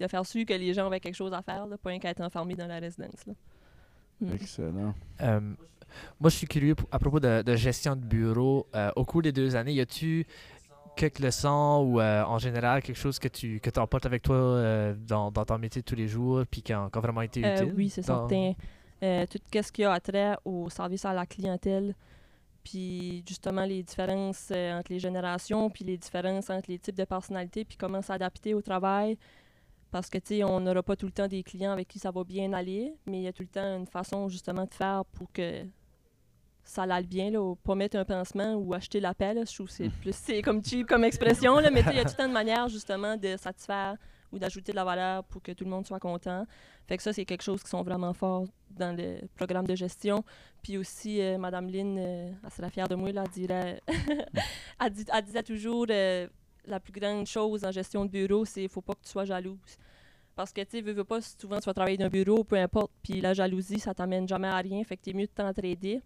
de 0.00 0.08
faire 0.08 0.24
sûr 0.26 0.44
que 0.44 0.54
les 0.54 0.72
gens 0.74 0.86
avaient 0.86 1.00
quelque 1.00 1.14
chose 1.14 1.32
à 1.32 1.42
faire, 1.42 1.66
là, 1.66 1.76
pas 1.78 1.90
un 1.90 1.98
qu'à 1.98 2.10
être 2.10 2.22
enfermé 2.22 2.54
dans 2.54 2.66
la 2.66 2.78
résidence. 2.78 3.26
Là. 3.26 3.34
Mm. 4.20 4.32
Excellent. 4.34 4.94
Euh, 5.20 5.40
moi, 6.20 6.30
je 6.30 6.36
suis 6.36 6.46
curieux 6.46 6.74
à 6.90 6.98
propos 6.98 7.20
de, 7.20 7.56
gestion 7.56 7.96
de 7.96 8.00
bureau. 8.00 8.66
Euh, 8.74 8.90
au 8.96 9.04
cours 9.04 9.22
des 9.22 9.32
deux 9.32 9.54
années, 9.56 9.72
y 9.72 9.80
a-tu 9.80 10.26
quelques 10.96 11.18
leçons 11.18 11.84
ou 11.88 12.00
euh, 12.00 12.22
en 12.22 12.38
général 12.38 12.80
quelque 12.80 12.96
chose 12.96 13.18
que 13.18 13.26
tu 13.26 13.58
que 13.58 13.80
emportes 13.80 14.06
avec 14.06 14.22
toi 14.22 14.94
dans, 14.94 15.32
dans, 15.32 15.44
ton 15.44 15.58
métier 15.58 15.82
de 15.82 15.84
tous 15.84 15.96
les 15.96 16.06
jours 16.06 16.44
puis 16.48 16.62
qui 16.62 16.72
a, 16.72 16.82
encore 16.82 17.02
vraiment 17.02 17.22
été 17.22 17.40
utile? 17.40 17.74
oui, 17.76 17.88
c'est 17.88 18.02
certain. 18.02 18.52
tout 19.00 19.38
ce 19.52 19.72
qui 19.72 19.84
a 19.84 19.98
trait 19.98 20.36
au 20.44 20.70
service 20.70 21.04
à 21.04 21.12
la 21.12 21.26
clientèle, 21.26 21.96
puis 22.64 23.22
justement 23.28 23.64
les 23.64 23.82
différences 23.82 24.50
entre 24.50 24.90
les 24.90 24.98
générations, 24.98 25.70
puis 25.70 25.84
les 25.84 25.98
différences 25.98 26.50
entre 26.50 26.70
les 26.70 26.78
types 26.78 26.96
de 26.96 27.04
personnalités, 27.04 27.64
puis 27.64 27.76
comment 27.76 28.02
s'adapter 28.02 28.54
au 28.54 28.62
travail. 28.62 29.18
Parce 29.90 30.10
que, 30.10 30.18
tu 30.18 30.38
sais, 30.38 30.44
on 30.44 30.58
n'aura 30.58 30.82
pas 30.82 30.96
tout 30.96 31.06
le 31.06 31.12
temps 31.12 31.28
des 31.28 31.44
clients 31.44 31.70
avec 31.70 31.86
qui 31.86 32.00
ça 32.00 32.10
va 32.10 32.24
bien 32.24 32.52
aller, 32.52 32.92
mais 33.06 33.18
il 33.18 33.22
y 33.22 33.28
a 33.28 33.32
tout 33.32 33.44
le 33.44 33.48
temps 33.48 33.76
une 33.76 33.86
façon, 33.86 34.28
justement, 34.28 34.64
de 34.64 34.74
faire 34.74 35.04
pour 35.12 35.30
que 35.30 35.64
ça 36.64 36.82
aille 36.82 37.06
bien, 37.06 37.30
là, 37.30 37.54
pas 37.62 37.74
mettre 37.76 37.96
un 37.96 38.04
pansement 38.04 38.54
ou 38.54 38.74
acheter 38.74 38.98
la 38.98 39.14
paix, 39.14 39.34
Je 39.36 39.54
trouve 39.54 39.68
que 39.68 39.72
c'est 39.72 39.88
plus, 40.00 40.14
c'est 40.14 40.42
comme 40.42 40.64
cheap 40.64 40.88
comme 40.88 41.04
expression, 41.04 41.60
là, 41.60 41.70
mais 41.70 41.84
il 41.88 41.96
y 41.96 42.00
a 42.00 42.04
tout 42.04 42.10
le 42.10 42.24
temps 42.24 42.28
de 42.28 42.32
manière, 42.32 42.68
justement, 42.68 43.16
de 43.16 43.36
satisfaire 43.36 43.96
ou 44.34 44.38
d'ajouter 44.38 44.72
de 44.72 44.76
la 44.76 44.84
valeur 44.84 45.24
pour 45.24 45.40
que 45.42 45.52
tout 45.52 45.64
le 45.64 45.70
monde 45.70 45.86
soit 45.86 46.00
content. 46.00 46.46
Fait 46.86 46.96
que 46.96 47.02
ça, 47.02 47.12
c'est 47.12 47.24
quelque 47.24 47.42
chose 47.42 47.62
qui 47.62 47.70
sont 47.70 47.82
vraiment 47.82 48.12
forts 48.12 48.46
dans 48.70 48.94
le 48.96 49.20
programme 49.36 49.66
de 49.66 49.74
gestion. 49.74 50.24
Puis 50.62 50.76
aussi, 50.76 51.20
euh, 51.22 51.38
Madame 51.38 51.68
Lynn, 51.68 51.96
euh, 51.98 52.32
elle 52.42 52.50
serait 52.50 52.70
fière 52.70 52.88
de 52.88 52.96
moi, 52.96 53.12
là, 53.12 53.24
elle, 53.24 53.30
dirait, 53.30 53.80
elle, 54.80 55.24
disait 55.24 55.42
toujours... 55.42 55.86
Euh, 55.90 56.28
la 56.66 56.80
plus 56.80 56.92
grande 56.92 57.26
chose 57.26 57.64
en 57.64 57.70
gestion 57.70 58.04
de 58.04 58.10
bureau, 58.10 58.44
c'est 58.44 58.68
faut 58.68 58.80
pas 58.80 58.94
que 58.94 59.02
tu 59.04 59.10
sois 59.10 59.24
jalouse. 59.24 59.76
Parce 60.34 60.52
que, 60.52 60.62
tu 60.62 60.70
sais, 60.70 60.80
veux, 60.80 61.04
pas, 61.04 61.20
souvent 61.20 61.58
tu 61.60 61.66
vas 61.66 61.74
travailler 61.74 61.96
dans 61.96 62.06
un 62.06 62.08
bureau, 62.08 62.42
peu 62.42 62.56
importe, 62.56 62.90
puis 63.02 63.20
la 63.20 63.34
jalousie, 63.34 63.78
ça 63.78 63.94
t'amène 63.94 64.26
jamais 64.26 64.48
à 64.48 64.56
rien, 64.56 64.82
fait 64.82 64.96
que 64.96 65.10
es 65.10 65.12
mieux 65.12 65.26
de 65.26 65.32
t'entraider. 65.32 66.00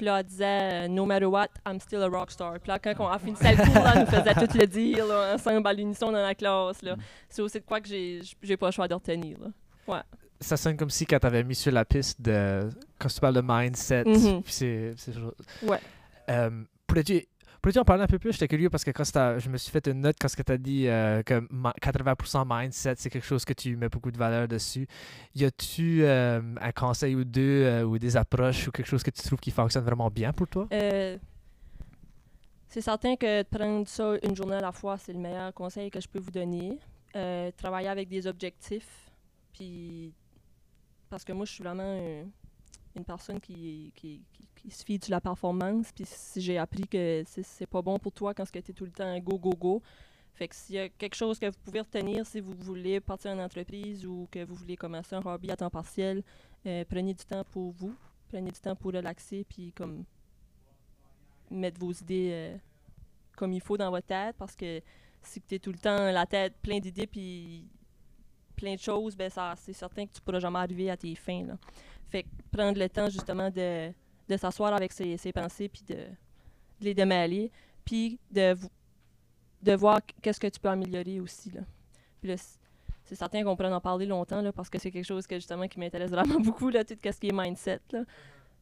Puis 0.00 0.06
là, 0.06 0.20
elle 0.20 0.24
disait, 0.24 0.88
no 0.88 1.04
matter 1.04 1.26
what, 1.26 1.48
I'm 1.66 1.78
still 1.78 2.02
a 2.02 2.08
rock 2.08 2.30
star. 2.30 2.58
Puis 2.58 2.68
là, 2.68 2.78
quand 2.78 2.94
on 3.00 3.08
a 3.08 3.18
fini 3.18 3.36
le 3.38 3.70
cours, 3.70 3.86
elle 3.86 4.00
nous 4.00 4.06
faisait 4.06 4.32
tout 4.32 4.58
le 4.58 4.66
dire, 4.66 5.04
là, 5.04 5.34
ensemble 5.34 5.68
à 5.68 5.74
l'unisson 5.74 6.06
dans 6.06 6.22
la 6.22 6.34
classe. 6.34 6.80
Là. 6.80 6.96
C'est 7.28 7.42
aussi 7.42 7.60
de 7.60 7.64
quoi 7.66 7.82
que 7.82 7.86
j'ai 7.86 8.56
pas 8.56 8.68
le 8.68 8.72
choix 8.72 8.88
de 8.88 8.94
retenir. 8.94 9.36
Là. 9.38 9.48
Ouais. 9.86 10.00
Ça 10.40 10.56
sonne 10.56 10.78
comme 10.78 10.88
si 10.88 11.04
quand 11.04 11.18
t'avais 11.18 11.44
mis 11.44 11.54
sur 11.54 11.70
la 11.70 11.84
piste 11.84 12.18
de. 12.18 12.70
Quand 12.98 13.08
tu 13.10 13.20
parles 13.20 13.34
de 13.34 13.42
mindset, 13.44 14.04
mm-hmm. 14.04 14.42
puis 14.42 14.52
c'est. 14.54 14.94
Ouais. 15.64 15.80
Euh, 16.30 16.64
pourrais-tu 16.86 17.26
Peux-tu 17.62 17.78
en 17.78 17.84
parler 17.84 18.02
un 18.02 18.06
peu 18.06 18.18
plus? 18.18 18.32
J'étais 18.32 18.48
curieux 18.48 18.70
parce 18.70 18.84
que 18.84 18.90
quand 18.90 19.04
je 19.04 19.48
me 19.50 19.58
suis 19.58 19.70
fait 19.70 19.86
une 19.86 20.00
note 20.00 20.16
quand 20.18 20.28
tu 20.28 20.52
as 20.52 20.56
dit 20.56 20.88
euh, 20.88 21.22
que 21.22 21.34
80% 21.34 22.44
mindset, 22.48 22.94
c'est 22.96 23.10
quelque 23.10 23.26
chose 23.26 23.44
que 23.44 23.52
tu 23.52 23.76
mets 23.76 23.90
beaucoup 23.90 24.10
de 24.10 24.16
valeur 24.16 24.48
dessus. 24.48 24.86
Y 25.34 25.44
a-tu 25.44 26.02
euh, 26.04 26.40
un 26.58 26.72
conseil 26.72 27.14
ou 27.14 27.24
deux 27.24 27.64
euh, 27.64 27.84
ou 27.84 27.98
des 27.98 28.16
approches 28.16 28.68
ou 28.68 28.70
quelque 28.70 28.86
chose 28.86 29.02
que 29.02 29.10
tu 29.10 29.20
trouves 29.22 29.40
qui 29.40 29.50
fonctionne 29.50 29.84
vraiment 29.84 30.10
bien 30.10 30.32
pour 30.32 30.48
toi? 30.48 30.68
c'est 32.72 32.82
certain 32.82 33.16
que 33.16 33.42
prendre 33.42 33.88
ça 33.88 34.14
une 34.22 34.36
journée 34.36 34.54
à 34.54 34.60
la 34.60 34.70
fois, 34.70 34.96
c'est 34.96 35.12
le 35.12 35.18
meilleur 35.18 35.52
conseil 35.52 35.90
que 35.90 36.00
je 36.00 36.08
peux 36.08 36.20
vous 36.20 36.30
donner. 36.30 36.78
travailler 37.56 37.88
avec 37.88 38.08
des 38.08 38.26
objectifs, 38.28 39.10
puis 39.52 40.14
parce 41.10 41.24
que 41.24 41.32
moi, 41.32 41.44
je 41.44 41.52
suis 41.52 41.64
vraiment 41.64 42.24
une 42.96 43.04
personne 43.04 43.40
qui, 43.40 43.92
qui, 43.94 44.22
se 44.70 44.84
fie 44.84 44.98
de 44.98 45.10
la 45.10 45.20
performance. 45.20 45.90
Puis 45.92 46.04
si 46.06 46.40
j'ai 46.40 46.58
appris 46.58 46.86
que 46.86 47.22
c'est 47.26 47.66
pas 47.66 47.82
bon 47.82 47.98
pour 47.98 48.12
toi 48.12 48.34
quand 48.34 48.44
tu 48.50 48.58
es 48.58 48.62
tout 48.62 48.84
le 48.84 48.90
temps 48.90 49.18
go, 49.20 49.38
go, 49.38 49.50
go. 49.50 49.82
Fait 50.34 50.48
que 50.48 50.54
s'il 50.54 50.76
y 50.76 50.78
a 50.78 50.88
quelque 50.88 51.16
chose 51.16 51.38
que 51.38 51.46
vous 51.46 51.58
pouvez 51.64 51.80
retenir 51.80 52.26
si 52.26 52.40
vous 52.40 52.54
voulez 52.58 53.00
partir 53.00 53.32
en 53.32 53.38
entreprise 53.38 54.06
ou 54.06 54.28
que 54.30 54.44
vous 54.44 54.54
voulez 54.54 54.76
commencer 54.76 55.14
un 55.14 55.22
hobby 55.24 55.50
à 55.50 55.56
temps 55.56 55.70
partiel, 55.70 56.22
euh, 56.66 56.84
prenez 56.88 57.14
du 57.14 57.24
temps 57.24 57.44
pour 57.44 57.72
vous. 57.72 57.94
Prenez 58.28 58.50
du 58.50 58.60
temps 58.60 58.76
pour 58.76 58.92
relaxer 58.92 59.44
puis 59.44 59.72
comme 59.72 60.04
mettre 61.50 61.80
vos 61.80 61.92
idées 61.92 62.30
euh, 62.32 62.56
comme 63.36 63.52
il 63.52 63.60
faut 63.60 63.76
dans 63.76 63.90
votre 63.90 64.06
tête 64.06 64.36
parce 64.38 64.54
que 64.54 64.80
si 65.22 65.40
tu 65.40 65.56
es 65.56 65.58
tout 65.58 65.72
le 65.72 65.78
temps 65.78 66.10
la 66.12 66.26
tête 66.26 66.54
plein 66.62 66.78
d'idées 66.78 67.06
puis 67.06 67.68
plein 68.60 68.74
de 68.74 68.80
choses, 68.80 69.16
ben 69.16 69.30
ça 69.30 69.54
c'est 69.56 69.72
certain 69.72 70.06
que 70.06 70.12
tu 70.12 70.20
pourras 70.20 70.38
jamais 70.38 70.58
arriver 70.58 70.90
à 70.90 70.96
tes 70.96 71.14
fins. 71.14 71.44
Là. 71.44 71.54
Fait 72.08 72.26
prendre 72.50 72.78
le 72.78 72.88
temps 72.88 73.08
justement 73.08 73.50
de, 73.50 73.90
de 74.28 74.36
s'asseoir 74.36 74.72
avec 74.74 74.92
ses, 74.92 75.16
ses 75.16 75.32
pensées 75.32 75.68
puis 75.68 75.82
de, 75.88 76.06
les 76.80 76.94
démêler, 76.94 77.50
puis 77.84 78.18
de, 78.30 78.56
de 79.62 79.72
voir 79.74 80.00
qu'est-ce 80.22 80.40
que 80.40 80.46
tu 80.46 80.60
peux 80.60 80.68
améliorer 80.68 81.20
aussi. 81.20 81.50
Là. 81.50 81.62
Puis 82.20 82.34
c'est 83.04 83.14
certain 83.14 83.42
qu'on 83.42 83.56
pourrait 83.56 83.72
en 83.72 83.80
parler 83.80 84.06
longtemps 84.06 84.40
là, 84.40 84.52
parce 84.52 84.70
que 84.70 84.78
c'est 84.78 84.90
quelque 84.90 85.06
chose 85.06 85.26
que 85.26 85.36
justement 85.36 85.66
qui 85.66 85.78
m'intéresse 85.78 86.10
vraiment 86.10 86.40
beaucoup, 86.40 86.68
là, 86.70 86.84
tout 86.84 86.94
ce 87.02 87.18
qui 87.18 87.28
est 87.28 87.32
mindset. 87.32 87.80
Là. 87.92 88.04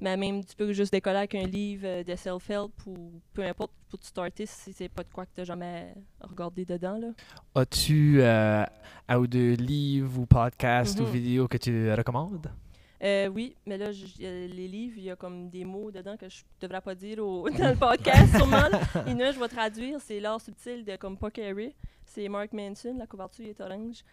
Mais 0.00 0.16
même, 0.16 0.44
tu 0.44 0.54
peux 0.54 0.72
juste 0.72 0.92
décoller 0.92 1.18
avec 1.18 1.34
un 1.34 1.44
livre 1.44 1.82
euh, 1.84 2.04
de 2.04 2.14
self-help 2.14 2.72
ou 2.86 3.20
peu 3.32 3.42
importe 3.42 3.72
pour 3.88 3.98
te 3.98 4.06
starter 4.06 4.46
si 4.46 4.72
c'est 4.72 4.88
pas 4.88 5.02
de 5.02 5.08
quoi 5.12 5.26
que 5.26 5.30
tu 5.34 5.40
n'as 5.40 5.44
jamais 5.44 5.92
regardé 6.20 6.64
dedans. 6.64 7.00
As-tu 7.54 8.20
euh, 8.20 8.64
un 9.08 9.18
ou 9.18 9.26
deux 9.26 9.54
livres 9.54 10.20
ou 10.20 10.26
podcasts 10.26 11.00
ou 11.00 11.04
mm-hmm. 11.04 11.10
vidéos 11.10 11.48
que 11.48 11.56
tu 11.56 11.92
recommandes? 11.92 12.48
Euh, 13.02 13.28
oui, 13.28 13.56
mais 13.64 13.78
là, 13.78 13.90
les 14.18 14.68
livres, 14.68 14.94
il 14.96 15.04
y 15.04 15.10
a 15.10 15.16
comme 15.16 15.48
des 15.50 15.64
mots 15.64 15.90
dedans 15.90 16.16
que 16.16 16.28
je 16.28 16.42
devrais 16.60 16.80
pas 16.80 16.94
dire 16.94 17.24
au, 17.24 17.48
dans 17.58 17.70
le 17.70 17.76
podcast, 17.76 18.36
sûrement. 18.36 18.68
Et 19.06 19.14
là, 19.14 19.30
je 19.32 19.38
vais 19.38 19.48
traduire. 19.48 20.00
C'est 20.00 20.20
l'art 20.20 20.40
subtil 20.40 20.84
de 20.84 20.96
comme 20.96 21.16
pas 21.16 21.30
C'est 22.04 22.28
Mark 22.28 22.52
Manson, 22.52 22.96
la 22.98 23.06
couverture 23.06 23.46
est 23.46 23.60
orange. 23.60 24.04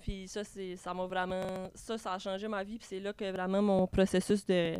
Puis 0.00 0.28
ça, 0.28 0.44
c'est, 0.44 0.76
ça 0.76 0.92
m'a 0.92 1.06
vraiment... 1.06 1.70
Ça, 1.74 1.96
ça 1.96 2.12
a 2.12 2.18
changé 2.18 2.48
ma 2.48 2.62
vie. 2.64 2.78
Puis 2.78 2.88
c'est 2.90 3.00
là 3.00 3.12
que 3.12 3.30
vraiment 3.30 3.62
mon 3.62 3.86
processus 3.86 4.44
de 4.44 4.76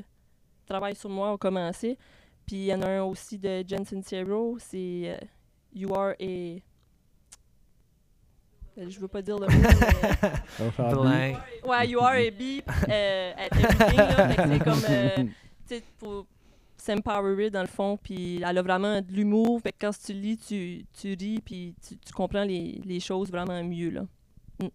travail 0.65 0.95
sur 0.95 1.11
moi 1.11 1.33
a 1.33 1.37
commencé. 1.37 1.99
Puis 2.47 2.57
il 2.57 2.65
y 2.67 2.75
en 2.75 2.83
a 2.83 2.89
un 2.89 3.03
aussi 3.05 3.39
de 3.39 3.65
Jensen 3.67 4.03
Sincero, 4.03 4.59
c'est 4.59 5.03
euh, 5.07 5.17
You 5.73 5.95
Are 5.95 6.15
a 6.21 6.61
euh, 8.77 8.91
je 8.91 8.99
veux 8.99 9.09
pas 9.09 9.23
dire 9.23 9.39
le 9.39 9.47
mot. 9.47 11.05
mais... 11.05 11.37
ouais, 11.65 11.89
you 11.89 12.01
are 12.01 12.15
a 12.15 12.31
beep 12.31 12.69
euh, 12.89 13.33
at 13.37 13.57
everything. 13.57 13.97
Là, 13.97 14.49
c'est 14.49 14.65
comme, 14.65 14.83
euh, 14.89 15.17
tu 15.17 15.31
sais, 15.67 15.83
pour 15.99 16.27
s'empowerer 16.77 17.51
dans 17.51 17.61
le 17.61 17.69
fond. 17.69 17.97
Puis 18.03 18.43
elle 18.43 18.59
a 18.59 18.63
vraiment 18.63 19.01
de 19.01 19.13
l'humour. 19.13 19.61
Fait 19.61 19.71
que 19.73 19.77
quand 19.83 19.97
tu 20.05 20.13
lis, 20.13 20.39
tu, 20.39 20.85
tu 20.93 21.15
ris, 21.15 21.41
puis 21.41 21.75
tu, 21.87 21.97
tu 21.97 22.13
comprends 22.13 22.45
les, 22.45 22.81
les, 22.85 22.99
choses 22.99 23.31
vraiment 23.31 23.63
mieux. 23.63 23.91
Là. 23.91 24.03
Mm. 24.61 24.67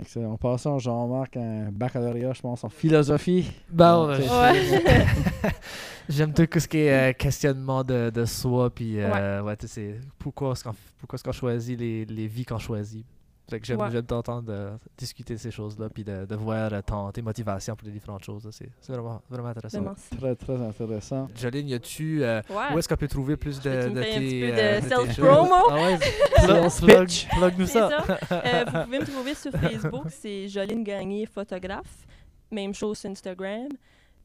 Excellent. 0.00 0.32
On 0.32 0.36
passe 0.36 0.66
en 0.66 0.78
Jean-Marc 0.78 1.36
un 1.36 1.70
baccalauréat, 1.70 2.32
je 2.32 2.40
pense, 2.40 2.64
en 2.64 2.68
philosophie. 2.68 3.50
Bon, 3.68 4.08
ouais. 4.08 4.18
j'aime 6.08 6.32
tout 6.32 6.46
ce 6.58 6.66
qui 6.66 6.78
est 6.78 7.10
euh, 7.10 7.12
questionnement 7.12 7.84
de, 7.84 8.10
de 8.10 8.24
soi, 8.24 8.70
puis 8.70 8.98
euh, 8.98 9.42
ouais. 9.42 9.56
ouais 9.62 10.00
pourquoi 10.18 10.52
est-ce 10.52 10.64
qu'on 10.64 10.74
pourquoi 10.98 11.16
est-ce 11.16 11.24
qu'on 11.24 11.32
choisit 11.32 11.78
les, 11.78 12.04
les 12.04 12.26
vies 12.26 12.44
qu'on 12.44 12.58
choisit. 12.58 13.04
Fait 13.50 13.60
que 13.60 13.66
j'aime 13.66 13.80
Ouais. 13.80 13.90
j'aime 13.90 14.06
t'entendre 14.06 14.42
de 14.42 14.68
discuter 14.96 15.34
de 15.34 15.38
ces 15.38 15.50
choses-là, 15.50 15.88
puis 15.88 16.04
de, 16.04 16.24
de 16.24 16.34
voir 16.36 16.72
euh, 16.72 16.80
ton- 16.86 17.10
tes 17.10 17.20
motivations 17.22 17.74
pour 17.76 17.86
les 17.86 17.92
différentes 17.92 18.24
choses. 18.24 18.48
C'est 18.52 18.68
c'est 18.80 18.92
vraiment, 18.92 19.20
vraiment 19.28 19.48
intéressant. 19.48 19.80
Merci. 19.82 20.16
Très, 20.16 20.34
très 20.36 20.56
intéressant. 20.62 21.28
Jolene, 21.34 21.68
y 21.68 21.74
a-tu. 21.74 22.22
euh, 22.22 22.40
Ouais. 22.48 22.74
Où 22.74 22.78
est-ce 22.78 22.88
qu'on 22.88 22.96
peut 22.96 23.08
trouver 23.08 23.36
plus 23.36 23.60
de, 23.60 23.70
tu 23.70 23.90
me 23.90 23.94
de 23.96 24.02
fais 24.02 24.10
un 24.10 24.18
tes. 24.18 24.20
petit 24.20 24.40
peu 24.40 24.46
de 24.46 24.52
euh, 24.52 24.80
tes 24.80 24.88
self-promo. 24.88 25.46
choses? 25.46 25.68
Ah 25.70 25.74
ouais, 25.74 25.98
plug, 26.80 27.66
C'est 27.66 27.66
ça. 27.66 27.90
ça. 28.06 28.18
Euh, 28.46 28.64
vous 28.66 28.84
pouvez 28.84 28.98
me 29.00 29.04
trouver 29.06 29.34
sur 29.34 29.52
Facebook, 29.52 30.06
c'est 30.10 30.48
Joline 30.48 30.84
Gagné 30.84 31.26
photographe. 31.26 32.06
Même 32.50 32.72
chose 32.74 32.98
sur 32.98 33.10
Instagram. 33.10 33.68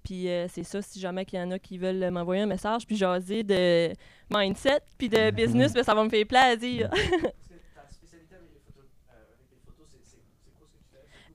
Puis 0.03 0.29
euh, 0.29 0.45
c'est 0.47 0.63
ça, 0.63 0.81
si 0.83 0.99
jamais 0.99 1.25
qu'il 1.25 1.39
y 1.39 1.41
en 1.41 1.49
a 1.49 1.57
qui 1.57 1.79
veulent 1.79 2.11
m'envoyer 2.11 2.43
un 2.43 2.45
message, 2.45 2.85
puis 2.85 2.95
jaser 2.95 3.41
de 3.43 3.91
mindset, 4.31 4.81
puis 4.99 5.09
de 5.09 5.31
business, 5.35 5.73
ben, 5.73 5.83
ça 5.83 5.95
va 5.95 6.03
me 6.03 6.09
faire 6.09 6.25
plaisir. 6.27 6.89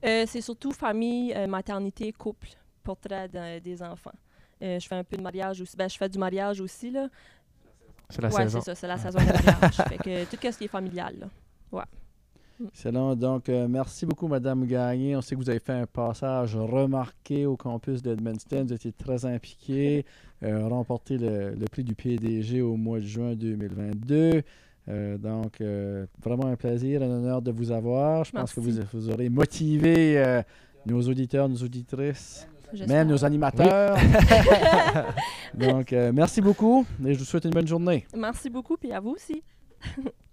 Euh, 0.05 0.25
c'est 0.27 0.41
surtout 0.41 0.71
famille, 0.71 1.33
euh, 1.35 1.47
maternité, 1.47 2.11
couple, 2.11 2.49
portrait 2.83 3.27
de- 3.27 3.59
des 3.59 3.81
enfants. 3.83 4.11
Euh, 4.61 4.79
je 4.79 4.87
fais 4.87 4.95
un 4.95 5.03
peu 5.03 5.17
de 5.17 5.21
mariage 5.23 5.61
aussi. 5.61 5.75
Ben, 5.75 5.89
je 5.89 5.97
fais 5.97 6.09
du 6.09 6.17
mariage 6.17 6.59
aussi, 6.61 6.91
là. 6.91 7.07
C'est 8.09 8.21
la 8.21 8.29
ouais, 8.29 8.43
saison. 8.43 8.59
c'est 8.59 8.65
ça, 8.65 8.75
c'est 8.75 8.87
la 8.87 8.97
saison 8.97 9.19
de 9.19 9.25
mariage. 9.25 9.75
fait 9.89 9.97
que 9.97 10.23
tout 10.25 10.37
ce 10.51 10.57
qui 10.57 10.65
est 10.65 10.67
familial, 10.67 11.15
là. 11.19 11.27
Excellent. 12.67 13.15
Donc, 13.15 13.49
euh, 13.49 13.67
merci 13.67 14.05
beaucoup, 14.05 14.27
Madame 14.27 14.65
Gagné. 14.65 15.15
On 15.15 15.21
sait 15.21 15.35
que 15.35 15.39
vous 15.39 15.49
avez 15.49 15.59
fait 15.59 15.73
un 15.73 15.87
passage 15.87 16.55
remarqué 16.55 17.45
au 17.45 17.57
campus 17.57 18.03
d'Edmundston. 18.03 18.65
Vous 18.65 18.73
étiez 18.73 18.91
très 18.91 19.25
impliqué, 19.25 20.05
euh, 20.43 20.67
remporté 20.67 21.17
le, 21.17 21.55
le 21.55 21.65
prix 21.65 21.83
du 21.83 21.95
PDG 21.95 22.61
au 22.61 22.75
mois 22.75 22.99
de 22.99 23.05
juin 23.05 23.33
2022. 23.33 24.43
Euh, 24.89 25.17
donc, 25.17 25.61
euh, 25.61 26.05
vraiment 26.23 26.47
un 26.47 26.55
plaisir, 26.55 27.01
un 27.01 27.09
honneur 27.09 27.41
de 27.41 27.51
vous 27.51 27.71
avoir. 27.71 28.23
Je 28.23 28.31
pense 28.31 28.53
que 28.53 28.59
vous, 28.59 29.09
aurez 29.09 29.29
motivé 29.29 30.17
euh, 30.17 30.41
nos 30.85 31.01
auditeurs, 31.01 31.47
nos 31.47 31.57
auditrices, 31.57 32.47
même 32.87 33.07
nos 33.07 33.23
animateurs. 33.23 33.97
donc, 35.53 35.91
merci 35.91 36.41
beaucoup 36.41 36.85
et 37.05 37.13
je 37.13 37.19
vous 37.19 37.25
souhaite 37.25 37.45
une 37.45 37.51
bonne 37.51 37.67
journée. 37.67 38.05
Merci 38.15 38.49
beaucoup, 38.49 38.77
puis 38.77 38.91
à 38.91 38.99
vous 38.99 39.11
aussi. 39.11 39.43